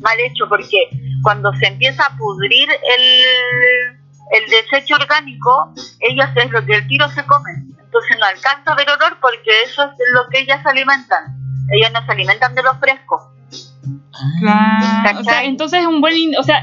Mal 0.00 0.18
hecho, 0.20 0.48
porque 0.48 0.90
cuando 1.22 1.52
se 1.54 1.66
empieza 1.66 2.04
a 2.04 2.16
pudrir 2.16 2.68
el, 2.70 3.98
el 4.32 4.50
desecho 4.50 4.96
orgánico, 4.96 5.72
ellas 6.00 6.30
es 6.36 6.50
lo 6.50 6.64
que 6.64 6.74
el 6.74 6.86
tiro 6.88 7.08
se 7.10 7.24
comen. 7.24 7.74
Entonces 7.98 8.16
no 8.20 8.26
alcanza 8.26 8.72
a 8.72 8.74
ver 8.76 8.88
olor 8.90 9.18
porque 9.20 9.62
eso 9.64 9.82
es 9.82 9.90
lo 10.12 10.28
que 10.28 10.40
ellas 10.40 10.62
se 10.62 10.68
alimentan. 10.68 11.36
Ellas 11.72 11.92
no 11.92 12.04
se 12.06 12.12
alimentan 12.12 12.54
de 12.54 12.62
lo 12.62 12.74
fresco. 12.78 13.32
Claro. 14.40 15.20
O 15.20 15.24
sea, 15.24 15.44
entonces 15.44 15.80
es 15.80 15.86
un 15.86 16.00
buen, 16.00 16.14
o 16.38 16.42
sea, 16.42 16.62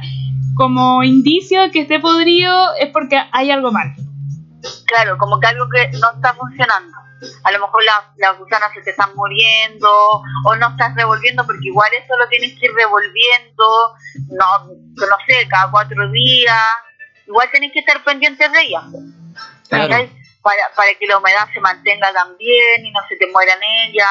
como 0.55 1.03
indicio 1.03 1.69
que 1.71 1.81
esté 1.81 1.99
podrido 1.99 2.73
es 2.75 2.89
porque 2.91 3.21
hay 3.31 3.51
algo 3.51 3.71
mal. 3.71 3.93
Claro, 4.87 5.17
como 5.17 5.39
que 5.39 5.47
algo 5.47 5.67
que 5.69 5.89
no 5.99 6.11
está 6.15 6.33
funcionando. 6.33 6.97
A 7.43 7.51
lo 7.51 7.59
mejor 7.59 7.83
la- 7.83 8.11
las 8.17 8.37
gusanas 8.39 8.71
se 8.73 8.81
te 8.81 8.91
están 8.91 9.09
muriendo 9.15 9.89
o 10.45 10.55
no 10.55 10.69
estás 10.69 10.95
revolviendo 10.95 11.45
porque 11.45 11.67
igual 11.67 11.89
eso 11.93 12.15
lo 12.17 12.27
tienes 12.27 12.57
que 12.59 12.65
ir 12.67 12.71
revolviendo, 12.75 13.63
no, 14.29 14.67
no 14.67 15.17
sé, 15.27 15.47
cada 15.49 15.69
cuatro 15.71 16.09
días. 16.11 16.57
Igual 17.27 17.49
tenés 17.51 17.71
que 17.73 17.79
estar 17.79 18.03
pendientes 18.03 18.51
de 18.51 18.61
ellas. 18.61 18.83
Claro. 19.69 20.09
Para, 20.45 20.61
para 20.75 20.93
que 20.93 21.07
la 21.07 21.17
humedad 21.17 21.47
se 21.51 21.59
mantenga 21.59 22.13
también 22.13 22.85
y 22.85 22.91
no 22.91 22.99
se 23.09 23.15
te 23.17 23.25
mueran 23.33 23.57
ellas. 23.87 24.07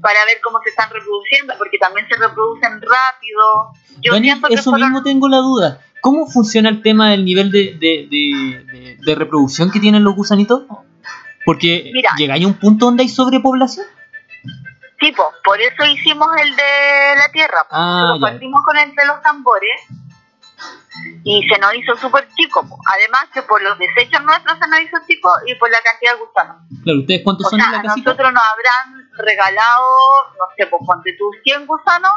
Para 0.00 0.24
ver 0.24 0.40
cómo 0.42 0.58
se 0.64 0.70
están 0.70 0.88
reproduciendo, 0.90 1.52
porque 1.58 1.76
también 1.78 2.06
se 2.08 2.16
reproducen 2.16 2.80
rápido. 2.80 3.72
Yo 4.00 4.12
Dani, 4.14 4.40
que 4.48 4.54
eso 4.54 4.70
fueron- 4.70 4.88
mismo 4.88 5.02
tengo 5.02 5.28
la 5.28 5.38
duda. 5.38 5.80
¿Cómo 6.00 6.26
funciona 6.26 6.68
el 6.70 6.80
tema 6.82 7.10
del 7.10 7.24
nivel 7.26 7.50
de, 7.50 7.74
de, 7.78 8.06
de, 8.10 8.96
de- 9.04 9.14
reproducción 9.14 9.70
que 9.70 9.80
tienen 9.80 10.02
los 10.04 10.14
gusanitos? 10.14 10.62
Porque 11.44 11.90
Mira. 11.92 12.12
llegáis 12.16 12.44
a 12.44 12.48
un 12.48 12.54
punto 12.58 12.86
donde 12.86 13.02
hay 13.02 13.08
sobrepoblación. 13.08 13.86
tipo, 14.98 15.24
por 15.44 15.60
eso 15.60 15.84
hicimos 15.84 16.28
el 16.42 16.56
de 16.56 16.62
la 17.18 17.28
tierra. 17.32 17.58
porque 17.68 17.76
Ah, 17.76 18.14
ya. 18.16 18.20
partimos 18.30 18.62
con 18.64 18.76
el 18.78 18.94
de 18.94 19.06
los 19.06 19.20
tambores 19.22 19.80
y 21.24 21.48
se 21.48 21.58
nos 21.58 21.74
hizo 21.74 21.96
súper 21.96 22.28
chico. 22.36 22.60
Además 22.92 23.26
que 23.32 23.42
por 23.42 23.60
los 23.62 23.78
desechos 23.78 24.22
nuestros 24.24 24.58
se 24.58 24.68
nos 24.68 24.80
hizo 24.80 24.96
chico 25.06 25.30
y 25.46 25.54
por 25.56 25.70
la 25.70 25.78
cantidad 25.82 26.12
de 26.12 26.18
gusanos. 26.20 26.56
Claro, 26.84 27.00
¿ustedes 27.00 27.20
cuántos 27.24 27.46
O 27.46 27.50
son 27.50 27.58
sea, 27.60 27.66
en 27.68 27.72
la 27.76 27.82
casita? 27.82 28.10
nosotros 28.10 28.32
nos 28.32 28.42
habrán 28.42 29.10
regalado, 29.18 29.86
no 30.38 30.44
sé, 30.56 30.66
pues 30.66 30.82
ponte 30.86 31.16
tú 31.18 31.30
100 31.44 31.66
gusanos 31.66 32.12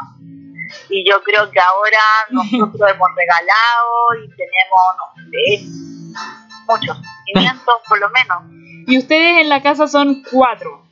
y 0.88 1.08
yo 1.08 1.22
creo 1.22 1.50
que 1.50 1.58
ahora 1.60 1.98
nosotros 2.30 2.90
hemos 2.94 3.08
regalado 3.16 4.24
y 4.24 4.28
tenemos, 4.36 4.80
no 4.98 5.22
sé, 5.30 6.20
muchos, 6.68 6.96
500 7.34 7.74
por 7.88 8.00
lo 8.00 8.10
menos. 8.10 8.42
Y 8.86 8.98
ustedes 8.98 9.40
en 9.42 9.48
la 9.48 9.62
casa 9.62 9.86
son 9.88 10.22
cuatro. 10.30 10.84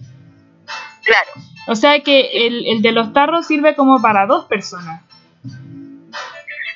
Claro, 1.04 1.30
O 1.68 1.74
sea 1.74 2.00
que 2.02 2.46
el, 2.46 2.66
el 2.66 2.82
de 2.82 2.92
los 2.92 3.12
tarros 3.12 3.46
sirve 3.46 3.74
como 3.74 4.02
para 4.02 4.26
dos 4.26 4.44
personas. 4.44 5.02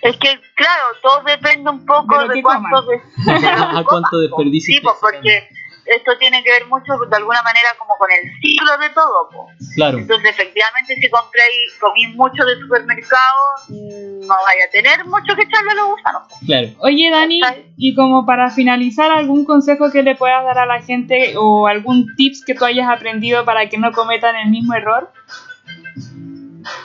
Es 0.02 0.16
que 0.18 0.40
Claro, 0.54 0.84
todo 1.02 1.22
depende 1.22 1.70
un 1.70 1.86
poco 1.86 2.28
De 2.28 2.42
cuánto, 2.42 2.82
de, 2.86 3.00
A 3.48 3.82
cuánto 3.84 4.18
desperdicio 4.18 4.74
Sí, 4.74 4.80
pues 4.80 4.96
porque 5.00 5.48
esto 5.84 6.16
tiene 6.18 6.42
que 6.42 6.50
ver 6.50 6.66
mucho 6.66 6.92
de 7.08 7.16
alguna 7.16 7.42
manera 7.42 7.68
como 7.78 7.96
con 7.96 8.08
el 8.10 8.30
ciclo 8.40 8.78
de 8.78 8.90
todo. 8.90 9.28
po. 9.30 9.48
Claro. 9.74 9.98
Entonces, 9.98 10.30
efectivamente, 10.30 10.94
si 10.94 11.10
compréis, 11.10 11.74
comís 11.80 12.14
mucho 12.14 12.44
de 12.44 12.56
supermercado, 12.60 13.40
mm, 13.68 14.20
no 14.26 14.34
vaya 14.46 14.64
a 14.66 14.70
tener 14.70 15.04
mucho 15.06 15.34
que 15.34 15.42
echarle 15.42 15.72
a 15.72 15.74
los 15.74 15.88
gusanos. 15.88 16.22
Claro. 16.46 16.68
Oye, 16.78 17.10
Dani, 17.10 17.40
y 17.76 17.94
como 17.94 18.24
para 18.24 18.50
finalizar, 18.50 19.10
¿algún 19.10 19.44
consejo 19.44 19.90
que 19.90 20.02
le 20.02 20.14
puedas 20.14 20.44
dar 20.44 20.58
a 20.58 20.66
la 20.66 20.82
gente 20.82 21.34
o 21.36 21.66
algún 21.66 22.06
tips 22.16 22.44
que 22.44 22.54
tú 22.54 22.64
hayas 22.64 22.88
aprendido 22.88 23.44
para 23.44 23.68
que 23.68 23.78
no 23.78 23.92
cometan 23.92 24.36
el 24.36 24.50
mismo 24.50 24.74
error? 24.74 25.10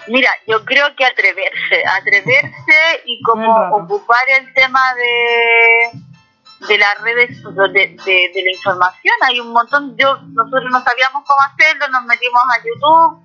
Mira, 0.07 0.31
yo 0.47 0.63
creo 0.65 0.95
que 0.95 1.05
atreverse, 1.05 1.83
atreverse 1.85 3.01
y 3.05 3.21
como 3.21 3.53
ocupar 3.75 4.29
el 4.29 4.53
tema 4.53 4.93
de 4.95 5.91
de 6.67 6.77
las 6.77 6.99
redes 7.01 7.43
de, 7.43 7.97
de, 8.03 8.31
de 8.33 8.41
la 8.43 8.51
información. 8.51 9.13
Hay 9.21 9.39
un 9.39 9.51
montón, 9.51 9.95
yo 9.97 10.17
nosotros 10.33 10.71
no 10.71 10.81
sabíamos 10.81 11.23
cómo 11.25 11.41
hacerlo, 11.41 11.87
nos 11.89 12.03
metimos 12.05 12.41
a 12.51 12.63
YouTube 12.63 13.21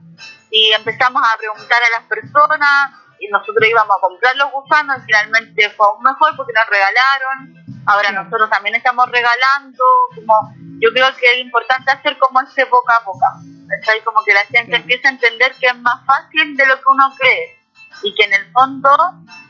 y 0.50 0.72
empezamos 0.72 1.22
a 1.22 1.38
preguntar 1.38 1.78
a 1.80 1.98
las 1.98 2.08
personas 2.08 2.92
y 3.18 3.28
nosotros 3.28 3.66
íbamos 3.68 3.96
a 3.96 4.00
comprar 4.00 4.36
los 4.36 4.50
gusanos 4.52 4.98
y 4.98 5.06
finalmente 5.06 5.70
fue 5.70 5.86
aún 5.86 6.02
mejor 6.02 6.36
porque 6.36 6.52
nos 6.52 6.66
regalaron. 6.68 7.62
Ahora 7.86 8.12
nosotros 8.12 8.48
también 8.50 8.74
estamos 8.74 9.06
regalando, 9.10 9.84
como 10.14 10.54
yo 10.80 10.90
creo 10.92 11.14
que 11.16 11.26
es 11.26 11.38
importante 11.38 11.90
hacer 11.90 12.16
como 12.18 12.40
este 12.40 12.64
boca 12.64 12.96
a 12.96 13.04
boca. 13.04 13.26
¿cachai? 13.68 14.00
Como 14.02 14.22
que 14.24 14.32
la 14.34 14.40
gente 14.40 14.64
Claro. 14.66 14.82
empieza 14.82 15.08
a 15.08 15.12
entender 15.12 15.52
que 15.58 15.66
es 15.66 15.76
más 15.78 16.04
fácil 16.04 16.56
de 16.56 16.66
lo 16.66 16.76
que 16.76 16.82
uno 16.88 17.12
cree 17.18 17.58
y 18.02 18.14
que 18.14 18.24
en 18.24 18.34
el 18.34 18.52
fondo 18.52 18.90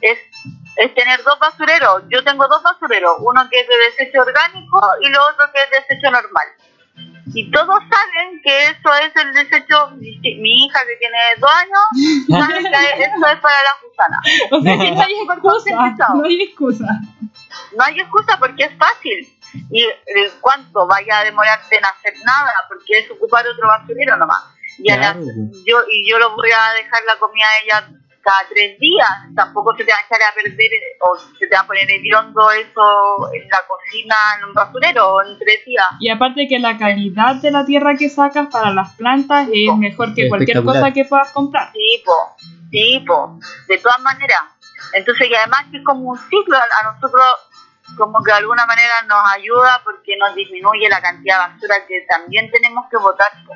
es, 0.00 0.18
es 0.76 0.94
tener 0.94 1.22
dos 1.24 1.38
basureros. 1.40 2.04
Yo 2.08 2.22
tengo 2.22 2.46
dos 2.48 2.62
basureros, 2.62 3.16
uno 3.20 3.48
que 3.50 3.60
es 3.60 3.66
de 3.68 3.76
desecho 3.78 4.20
orgánico 4.20 4.80
y 5.00 5.08
lo 5.10 5.18
otro 5.28 5.46
que 5.52 5.62
es 5.62 5.70
desecho 5.88 6.10
normal. 6.10 6.46
Y 7.34 7.50
todos 7.50 7.78
saben 7.88 8.40
que 8.44 8.64
eso 8.66 8.94
es 9.00 9.16
el 9.16 9.32
desecho, 9.32 9.90
mi, 9.96 10.18
mi 10.20 10.66
hija 10.66 10.80
que 10.86 10.96
tiene 10.96 11.18
dos 11.38 11.50
años, 11.50 12.38
sabe 12.46 12.62
que 12.62 12.68
eso 13.04 13.26
es 13.32 13.40
para 13.40 13.62
la 13.62 13.74
gusana. 13.82 14.20
O 14.52 14.60
sea 14.62 14.78
que 14.78 14.90
no 14.90 15.00
hay 15.02 15.14
excusa, 15.14 15.70
Empezado. 15.70 16.14
no 16.16 16.24
hay 16.26 16.42
excusa. 16.42 16.84
No 17.76 17.84
hay 17.84 18.00
excusa 18.00 18.36
porque 18.38 18.64
es 18.64 18.76
fácil. 18.78 19.28
Y 19.70 19.82
eh, 19.82 20.30
cuánto 20.40 20.86
vaya 20.86 21.18
a 21.20 21.24
demorarte 21.24 21.76
en 21.76 21.84
hacer 21.84 22.14
nada, 22.24 22.52
porque 22.68 22.98
es 23.00 23.10
ocupar 23.10 23.46
otro 23.46 23.68
basurero 23.68 24.16
nomás. 24.16 24.44
Y, 24.78 24.90
a 24.90 24.96
la- 24.96 25.12
Claro. 25.12 25.26
yo, 25.66 25.76
y 25.90 26.10
yo 26.10 26.18
lo 26.18 26.34
voy 26.34 26.48
a 26.50 26.72
dejar 26.74 27.02
la 27.06 27.18
comida 27.18 27.44
a 27.44 27.64
ella 27.64 27.88
cada 28.22 28.48
tres 28.48 28.78
días. 28.78 29.08
Tampoco 29.34 29.76
se 29.76 29.84
te 29.84 29.92
va 29.92 29.98
a 29.98 30.02
echar 30.02 30.20
a 30.22 30.34
perder 30.34 30.72
eh, 30.72 30.96
o 31.00 31.18
se 31.18 31.46
te 31.46 31.54
va 31.54 31.62
a 31.62 31.66
poner 31.66 31.90
hediondo 31.90 32.50
eso 32.52 33.32
en 33.34 33.48
la 33.48 33.60
cocina, 33.68 34.14
en 34.38 34.44
un 34.44 34.54
basurero, 34.54 35.22
en 35.26 35.38
tres 35.38 35.64
días. 35.66 35.84
Y 36.00 36.08
aparte 36.08 36.46
que 36.48 36.58
la 36.60 36.78
calidad 36.78 37.34
de 37.36 37.50
la 37.50 37.64
tierra 37.66 37.94
que 37.96 38.08
sacas 38.08 38.46
para 38.50 38.70
las 38.70 38.94
plantas 38.94 39.48
es 39.52 39.76
mejor 39.76 40.14
que 40.14 40.28
cualquier 40.28 40.64
cosa 40.64 40.92
que 40.92 41.04
puedas 41.04 41.30
comprar. 41.32 41.72
Tipo, 41.72 42.12
tipo, 42.70 43.38
de 43.68 43.78
todas 43.78 43.98
maneras. 44.00 44.40
Entonces, 44.94 45.28
y 45.30 45.34
además 45.34 45.64
que 45.70 45.78
es 45.78 45.84
como 45.84 46.10
un 46.10 46.18
ciclo, 46.18 46.56
a 46.56 46.92
nosotros 46.92 47.24
como 47.96 48.22
que 48.22 48.30
de 48.32 48.38
alguna 48.38 48.64
manera 48.66 49.02
nos 49.02 49.20
ayuda 49.32 49.80
porque 49.84 50.16
nos 50.18 50.34
disminuye 50.34 50.88
la 50.88 51.00
cantidad 51.02 51.46
de 51.48 51.52
basura 51.54 51.86
que 51.86 52.06
también 52.08 52.50
tenemos 52.50 52.86
que 52.90 52.96
botar. 52.96 53.28
po. 53.46 53.52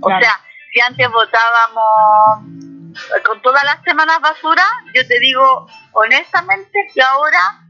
O 0.00 0.06
Claro. 0.06 0.20
sea, 0.24 0.40
si 0.72 0.80
antes 0.80 1.08
botábamos 1.10 2.44
eh, 3.16 3.22
con 3.26 3.40
todas 3.42 3.62
las 3.64 3.82
semanas 3.82 4.20
basura, 4.20 4.64
yo 4.94 5.06
te 5.06 5.18
digo 5.20 5.66
honestamente 5.92 6.70
que 6.94 7.02
ahora 7.02 7.60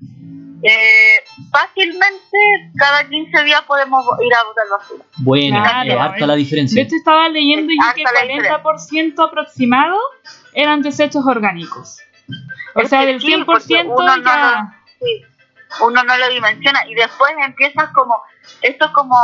eh, 0.63 1.25
fácilmente 1.51 2.39
cada 2.77 3.09
15 3.09 3.43
días 3.45 3.63
podemos 3.63 4.05
ir 4.25 4.35
a 4.35 4.45
botar 4.45 4.65
basura. 4.71 5.05
Buena, 5.19 5.63
Claro, 5.63 6.01
harta 6.01 6.27
la 6.27 6.33
De 6.35 6.39
diferencia. 6.41 6.83
hecho, 6.83 6.95
estaba 6.97 7.29
leyendo 7.29 7.73
Es 7.73 7.79
yo 7.89 7.95
que 7.95 8.03
la 8.43 8.61
40% 8.63 9.29
aproximado 9.29 9.99
eran 10.53 10.83
desechos 10.83 11.25
orgánicos. 11.27 12.01
O 12.75 12.85
sea, 12.87 13.05
del 13.05 13.21
sí, 13.21 13.27
100% 13.35 13.45
porque 13.47 13.83
uno 13.85 14.17
no 14.17 14.37
lo- 14.37 14.73
sí, 14.99 15.25
uno 15.81 16.03
no 16.05 16.17
lo 16.17 16.29
dimensiona 16.29 16.87
y 16.87 16.95
después 16.95 17.33
empiezas 17.45 17.91
como, 17.93 18.23
esto 18.61 18.85
es 18.87 18.91
como 18.93 19.17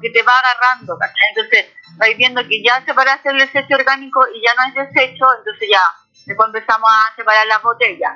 que 0.00 0.10
te 0.10 0.22
va 0.22 0.32
agarrando, 0.38 0.96
¿cachai? 0.98 1.28
Entonces 1.36 1.66
vais 1.96 2.16
viendo 2.16 2.42
que 2.46 2.62
ya 2.62 2.84
separaste 2.84 3.30
el 3.30 3.38
desecho 3.38 3.74
orgánico 3.76 4.24
y 4.34 4.42
ya 4.42 4.50
no 4.54 4.68
es 4.68 4.92
desecho, 4.92 5.24
entonces 5.38 5.68
ya 5.70 5.82
después 6.26 6.46
empezamos 6.48 6.88
a 6.90 7.14
separar 7.16 7.46
las 7.46 7.62
botellas. 7.62 8.12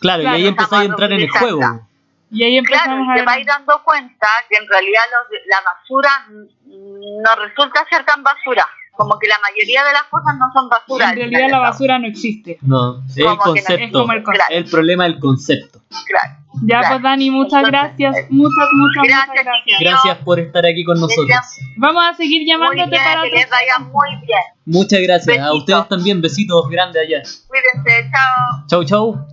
Claro, 0.00 0.22
y 0.22 0.26
ahí 0.26 0.46
empezás 0.46 0.72
a 0.80 0.84
entrar 0.84 1.12
en 1.12 1.20
el 1.20 1.30
juego. 1.30 1.86
Y 2.30 2.42
ahí 2.42 2.60
Claro, 2.64 2.98
y 3.00 3.14
te 3.14 3.20
a 3.20 3.24
vais 3.24 3.46
dando 3.46 3.82
cuenta 3.84 4.26
que 4.48 4.56
en 4.56 4.66
realidad 4.68 5.02
los- 5.12 5.40
la 5.46 5.60
basura 5.60 6.26
no 6.66 7.36
resulta 7.36 7.86
ser 7.88 8.04
tan 8.04 8.22
basura, 8.24 8.68
como 8.96 9.18
que 9.18 9.26
la 9.28 9.38
mayoría 9.40 9.82
de 9.84 9.92
las 9.92 10.04
cosas 10.04 10.36
no 10.38 10.46
son 10.52 10.68
basura. 10.68 11.04
En 11.06 11.10
al 11.10 11.16
realidad 11.16 11.48
la 11.50 11.58
basura 11.58 11.98
no 11.98 12.06
existe. 12.06 12.58
No, 12.62 13.02
es 13.06 13.16
el 13.16 13.24
no- 13.24 13.32
Es 13.32 13.38
concepto. 13.38 14.00
como 14.00 14.12
el 14.12 14.22
concepto. 14.22 14.52
El 14.52 14.64
problema 14.66 15.04
del 15.04 15.18
concepto. 15.18 15.80
Claro. 16.06 16.40
Ya 16.62 16.78
Claro. 16.78 16.88
pues 16.94 17.02
Dani, 17.02 17.30
muchas 17.32 17.64
Entonces, 17.64 17.72
gracias, 17.72 18.16
eh, 18.16 18.26
muchas, 18.30 18.68
muchas, 18.72 19.02
Gracias, 19.02 19.28
muchas 19.28 19.44
gracias. 19.44 19.80
Gracias 19.80 20.18
por 20.24 20.38
estar 20.38 20.64
aquí 20.64 20.84
con 20.84 21.00
nosotros. 21.00 21.36
Vamos 21.76 22.02
a 22.08 22.14
seguir 22.14 22.42
Muy 22.42 22.46
llamándote 22.50 22.90
bien, 22.90 23.02
para 23.04 23.22
que 23.22 23.30
les 23.30 23.50
vaya 23.50 23.78
muy 23.92 24.08
bien. 24.24 24.38
Muchas 24.64 25.00
gracias. 25.00 25.38
A 25.40 25.52
ustedes 25.52 25.88
también, 25.88 26.20
besitos 26.20 26.68
grandes 26.70 27.02
allá. 27.02 27.22
Cuídense, 27.48 28.10
chao. 28.12 28.66
Chau, 28.68 28.84
chau. 28.84 29.26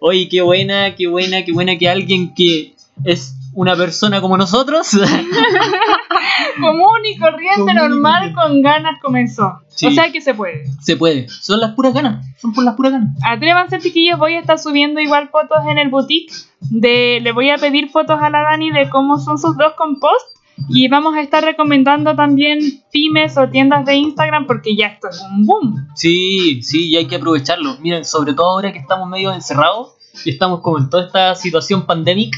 Oye, 0.00 0.28
qué 0.28 0.42
buena, 0.42 0.94
qué 0.96 1.06
buena, 1.06 1.44
qué 1.44 1.52
buena 1.52 1.78
que 1.78 1.88
alguien 1.88 2.34
que 2.34 2.74
es 3.04 3.36
una 3.54 3.76
persona 3.76 4.20
como 4.20 4.36
nosotros. 4.36 4.88
Común 6.60 7.00
y 7.04 7.18
corriente, 7.18 7.56
Común 7.56 7.70
y 7.70 7.74
normal, 7.74 8.34
corriente. 8.34 8.34
con 8.34 8.62
ganas 8.62 9.00
comenzó. 9.00 9.60
Sí. 9.68 9.86
O 9.86 9.90
sea 9.92 10.10
que 10.12 10.20
se 10.20 10.34
puede. 10.34 10.64
se 10.80 10.96
puede. 10.96 11.28
Son 11.28 11.60
las 11.60 11.74
puras 11.74 11.94
ganas. 11.94 12.24
Son 12.38 12.52
por 12.52 12.64
las 12.64 12.74
puras 12.74 12.92
ganas. 12.92 13.16
Atrévanse, 13.24 13.78
chiquillos, 13.80 14.18
voy 14.18 14.34
a 14.34 14.40
estar 14.40 14.58
subiendo 14.58 15.00
igual 15.00 15.28
fotos 15.30 15.58
en 15.68 15.78
el 15.78 15.88
boutique. 15.88 16.32
De, 16.60 17.20
le 17.22 17.32
voy 17.32 17.50
a 17.50 17.56
pedir 17.56 17.90
fotos 17.90 18.18
a 18.20 18.30
la 18.30 18.42
Dani 18.42 18.70
de 18.70 18.88
cómo 18.90 19.18
son 19.18 19.38
sus 19.38 19.56
dos 19.56 19.74
compost. 19.76 20.34
Y 20.68 20.88
vamos 20.88 21.16
a 21.16 21.20
estar 21.20 21.44
recomendando 21.44 22.14
también 22.14 22.60
pymes 22.92 23.36
o 23.36 23.48
tiendas 23.48 23.84
de 23.84 23.96
Instagram 23.96 24.46
porque 24.46 24.76
ya 24.76 24.86
esto 24.86 25.08
es 25.10 25.20
un 25.20 25.44
boom. 25.44 25.88
Sí, 25.96 26.62
sí, 26.62 26.88
y 26.90 26.96
hay 26.96 27.06
que 27.06 27.16
aprovecharlo. 27.16 27.76
Miren, 27.80 28.04
sobre 28.04 28.34
todo 28.34 28.50
ahora 28.50 28.72
que 28.72 28.78
estamos 28.78 29.08
medio 29.08 29.32
encerrados 29.32 29.94
y 30.24 30.30
estamos 30.30 30.60
como 30.60 30.78
en 30.78 30.88
toda 30.90 31.06
esta 31.06 31.34
situación 31.34 31.86
pandemic, 31.86 32.36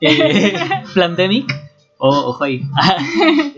eh, 0.00 0.54
plandemic, 0.94 1.52
o 1.98 2.08
ojo 2.08 2.44
ahí, 2.44 2.62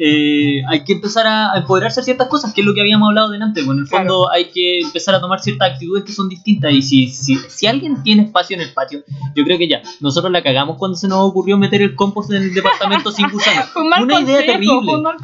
Eh, 0.01 0.63
hay 0.69 0.85
que 0.85 0.93
empezar 0.93 1.27
a, 1.27 1.59
empoderarse 1.59 2.01
de 2.01 2.05
ciertas 2.05 2.29
cosas, 2.29 2.55
que 2.55 2.61
es 2.61 2.67
lo 2.67 2.73
que 2.73 2.81
habíamos 2.81 3.09
hablado 3.09 3.31
delante. 3.31 3.65
Bueno, 3.65 3.81
en 3.81 3.87
el 3.87 3.89
fondo 3.89 4.31
hay 4.31 4.45
que 4.45 4.79
empezar 4.81 5.13
a 5.17 5.21
tomar 5.21 5.41
ciertas 5.41 5.73
actitudes 5.73 6.05
que 6.05 6.13
son 6.13 6.29
distintas 6.29 6.73
y 6.73 6.83
si, 6.83 7.09
si, 7.09 7.35
si 7.35 7.67
alguien 7.67 8.01
tiene 8.05 8.23
espacio 8.23 8.55
en 8.55 8.63
el 8.63 8.73
patio, 8.73 9.03
yo 9.35 9.43
creo 9.43 9.59
que 9.59 9.67
ya, 9.67 9.83
nosotros 9.99 10.31
la 10.31 10.41
cagamos 10.41 10.77
cuando 10.79 10.97
se 10.97 11.09
nos 11.09 11.19
ocurrió 11.19 11.59
meter 11.59 11.83
el 11.83 11.97
compost 11.97 12.31
en 12.31 12.45
el 12.45 12.55
departamento 12.55 13.11
sin 13.11 13.29
gusanos. 13.33 13.75
Un 13.75 13.89
mal 13.89 14.05
Una 14.05 14.21
idea 14.21 14.37
consejo, 14.37 14.53
terrible. 14.53 14.79
fue 14.85 14.97
un 14.97 15.03
mal. 15.03 15.17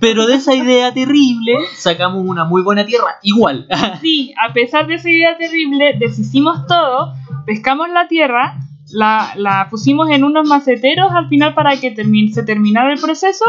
Pero 0.00 0.26
de 0.26 0.34
esa 0.36 0.54
idea 0.54 0.94
terrible 0.94 1.52
sacamos 1.76 2.22
una 2.24 2.46
muy 2.46 2.62
buena 2.62 2.86
tierra, 2.86 3.18
igual. 3.22 3.68
Sí, 4.00 4.32
a 4.42 4.54
pesar 4.54 4.86
de 4.86 4.94
esa 4.94 5.10
idea 5.10 5.36
terrible, 5.36 5.96
deshicimos 5.98 6.66
todo, 6.66 7.12
pescamos 7.44 7.90
la 7.90 8.08
tierra, 8.08 8.58
la, 8.94 9.32
la 9.36 9.68
pusimos 9.70 10.08
en 10.10 10.24
unos 10.24 10.48
maceteros 10.48 11.10
al 11.12 11.28
final 11.28 11.54
para 11.54 11.78
que 11.78 11.90
termine, 11.90 12.32
se 12.32 12.44
terminara 12.44 12.92
el 12.92 13.00
proceso 13.00 13.44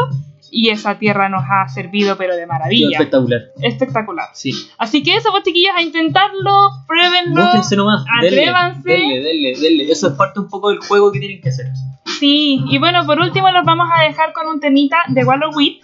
y 0.50 0.70
esa 0.70 0.98
tierra 0.98 1.28
nos 1.28 1.42
ha 1.48 1.68
servido 1.68 2.16
pero 2.16 2.36
de 2.36 2.46
maravilla. 2.46 2.98
Espectacular. 2.98 3.40
Espectacular. 3.60 4.28
Sí. 4.34 4.52
Así 4.78 5.02
que 5.02 5.16
eso, 5.16 5.30
pues 5.30 5.44
chiquillos, 5.44 5.72
a 5.76 5.82
intentarlo, 5.82 6.70
pruébenlo. 6.86 7.44
Mójense 7.44 7.76
nomás. 7.76 8.04
Atrévanse. 8.18 8.88
denle, 8.88 9.20
denle, 9.22 9.58
denle. 9.60 9.90
Eso 9.90 10.08
es 10.08 10.14
parte 10.14 10.40
un 10.40 10.48
poco 10.48 10.70
del 10.70 10.78
juego 10.78 11.12
que 11.12 11.20
tienen 11.20 11.40
que 11.40 11.50
hacer. 11.50 11.66
Sí, 12.18 12.62
y 12.68 12.78
bueno, 12.78 13.04
por 13.04 13.20
último 13.20 13.50
los 13.50 13.64
vamos 13.64 13.88
a 13.94 14.02
dejar 14.02 14.32
con 14.32 14.46
un 14.46 14.60
temita 14.60 14.96
de 15.08 15.24
Wallow 15.24 15.50
Wheat 15.54 15.78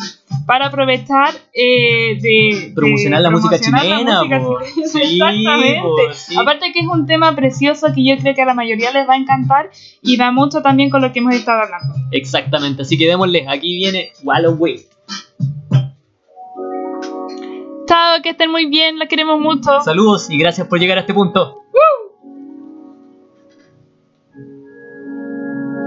para 0.46 0.66
aprovechar 0.66 1.30
eh, 1.52 2.18
de, 2.20 2.66
de 2.68 2.72
Promocionar 2.74 3.20
la 3.22 3.30
música 3.30 3.56
promocionar 3.58 3.84
la 3.84 3.96
chilena, 3.98 4.18
música 4.18 4.40
po. 4.40 4.58
chilena. 4.64 4.88
Sí, 4.88 4.98
Exactamente. 5.22 6.14
sí. 6.14 6.36
Aparte 6.38 6.72
que 6.72 6.80
es 6.80 6.86
un 6.86 7.06
tema 7.06 7.34
precioso 7.34 7.88
que 7.94 8.04
yo 8.04 8.16
creo 8.18 8.34
que 8.34 8.42
a 8.42 8.46
la 8.46 8.54
mayoría 8.54 8.90
les 8.92 9.08
va 9.08 9.14
a 9.14 9.16
encantar 9.16 9.70
y 10.02 10.16
va 10.16 10.32
mucho 10.32 10.62
también 10.62 10.90
con 10.90 11.00
lo 11.02 11.12
que 11.12 11.20
hemos 11.20 11.34
estado 11.34 11.62
hablando. 11.62 11.94
Exactamente. 12.10 12.82
Así 12.82 12.98
que 12.98 13.06
démosle. 13.06 13.46
Aquí 13.48 13.74
viene 13.76 14.12
Wallow 14.24 14.54
Way. 14.54 14.86
Chao, 17.86 18.22
que 18.22 18.30
estén 18.30 18.50
muy 18.50 18.66
bien, 18.66 18.98
los 18.98 19.08
queremos 19.08 19.38
mucho. 19.40 19.80
Saludos 19.82 20.30
y 20.30 20.38
gracias 20.38 20.66
por 20.66 20.78
llegar 20.78 20.98
a 20.98 21.02
este 21.02 21.12
punto. 21.14 21.58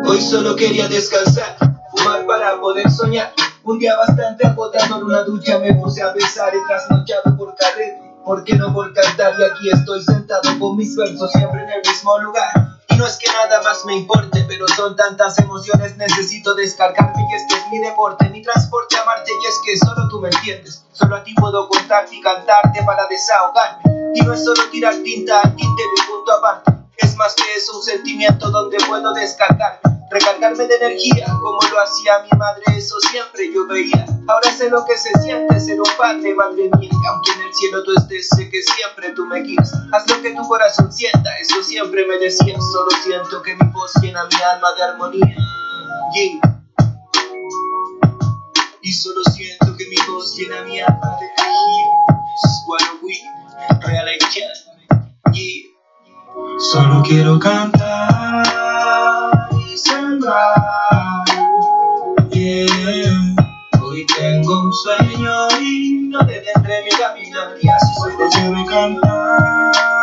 Hoy 0.08 0.22
solo 0.22 0.56
quería 0.56 0.88
descansar, 0.88 1.58
fumar 1.96 2.28
para 2.28 2.60
poder 2.62 2.90
soñar. 2.92 3.34
Un 3.66 3.80
día 3.80 3.98
bastante 3.98 4.46
agotador, 4.46 5.04
una 5.04 5.24
ducha 5.24 5.58
me 5.58 5.74
puse 5.74 6.04
a 6.04 6.14
pensar 6.14 6.54
y 6.54 6.68
trasnochado 6.68 7.36
por 7.36 7.56
carrete. 7.56 8.00
¿Por 8.24 8.44
qué 8.44 8.54
no 8.54 8.72
por 8.72 8.94
cantar? 8.94 9.34
Y 9.40 9.44
aquí 9.44 9.70
estoy 9.74 10.04
sentado 10.04 10.60
con 10.60 10.78
mis 10.78 10.96
versos 10.96 11.32
siempre 11.32 11.64
en 11.64 11.70
el 11.72 11.82
mismo 11.82 12.16
lugar. 12.20 12.52
Y 12.90 12.96
no 12.96 13.08
es 13.08 13.18
que 13.18 13.28
nada 13.28 13.64
más 13.64 13.84
me 13.86 13.96
importe, 13.96 14.46
pero 14.48 14.68
son 14.68 14.96
tantas 14.96 15.40
emociones, 15.40 15.98
necesito 15.98 16.54
descargarme 16.54 17.24
y 17.28 17.34
este 17.34 17.56
es 17.56 17.64
mi 17.72 17.80
deporte, 17.80 18.30
mi 18.30 18.44
transporte 18.44 18.98
amarte 18.98 19.32
y 19.32 19.48
es 19.48 19.60
que 19.66 19.84
solo 19.84 20.10
tú 20.10 20.22
me 20.22 20.30
entiendes. 20.30 20.84
Solo 20.94 21.16
a 21.16 21.24
ti 21.24 21.34
puedo 21.34 21.68
contarte 21.68 22.16
y 22.16 22.22
cantarte 22.22 22.84
para 22.86 23.08
desahogarme. 23.08 23.82
Y 24.14 24.22
no 24.22 24.34
es 24.34 24.46
solo 24.46 24.62
tirar 24.70 24.94
tinta 25.04 25.42
al 25.42 25.56
tintero 25.56 25.90
y 25.98 26.12
punto 26.12 26.32
aparte. 26.34 26.72
Es 26.98 27.16
más 27.16 27.34
que 27.34 27.44
eso 27.58 27.76
un 27.78 27.84
sentimiento 27.84 28.52
donde 28.52 28.78
puedo 28.88 29.12
descargarme, 29.14 29.80
recargarme 30.10 30.68
de 30.68 30.76
energía, 30.76 31.26
como 31.42 31.60
lo 31.62 31.82
hacía 31.82 32.20
mi 32.24 32.38
madre, 32.38 32.64
eso 32.76 32.96
siempre 33.12 33.52
yo 33.54 33.68
veía. 33.68 34.06
Ahora 34.28 34.52
sé 34.52 34.70
lo 34.70 34.86
que 34.86 34.98
se 34.98 35.10
siente 35.22 35.60
ser 35.60 35.80
un 35.80 35.90
padre, 35.98 36.34
madre 36.36 36.70
mía, 36.78 36.92
aunque 37.10 37.32
en 37.32 37.42
el 37.42 37.54
cielo 37.54 37.84
tú 37.84 37.94
estés, 37.98 38.28
sé 38.36 38.50
que 38.50 38.62
siempre 38.62 39.12
tú 39.12 39.26
me 39.26 39.42
guías. 39.42 39.74
Haz 39.92 40.10
lo 40.10 40.22
que 40.22 40.32
tu 40.32 40.48
corazón 40.48 40.92
sienta, 40.92 41.30
eso 41.40 41.64
siempre 41.64 42.06
me 42.08 42.18
decías, 42.18 42.60
solo 42.72 42.90
siento 43.04 43.42
que 43.42 43.56
mi 43.56 43.72
voz 43.72 43.92
llena 44.02 44.26
mi 44.26 44.42
alma 44.42 44.68
de 44.78 44.84
armonía. 44.84 45.36
Y 48.82 48.94
solo 48.94 49.22
siento 49.32 49.76
que 49.76 49.86
mi 49.88 49.98
voz 50.08 50.36
llena 50.38 50.62
mi 50.62 50.80
alma 50.80 51.18
de 51.20 51.36
we, 53.02 53.22
real 53.82 54.08
yeah. 55.34 55.76
Solo 56.58 57.04
quiero 57.04 57.40
cantar 57.40 58.15
Hoy 63.82 64.06
tengo 64.18 64.62
un 64.62 64.74
sueño 64.74 65.48
y 65.62 66.10
no 66.10 66.20
detendré 66.24 66.84
mi 66.84 66.90
caminar. 66.92 67.56
Y 67.62 67.70
así 67.70 67.94
solo 68.02 68.28
quiero 68.32 68.66
cantar 68.66 69.95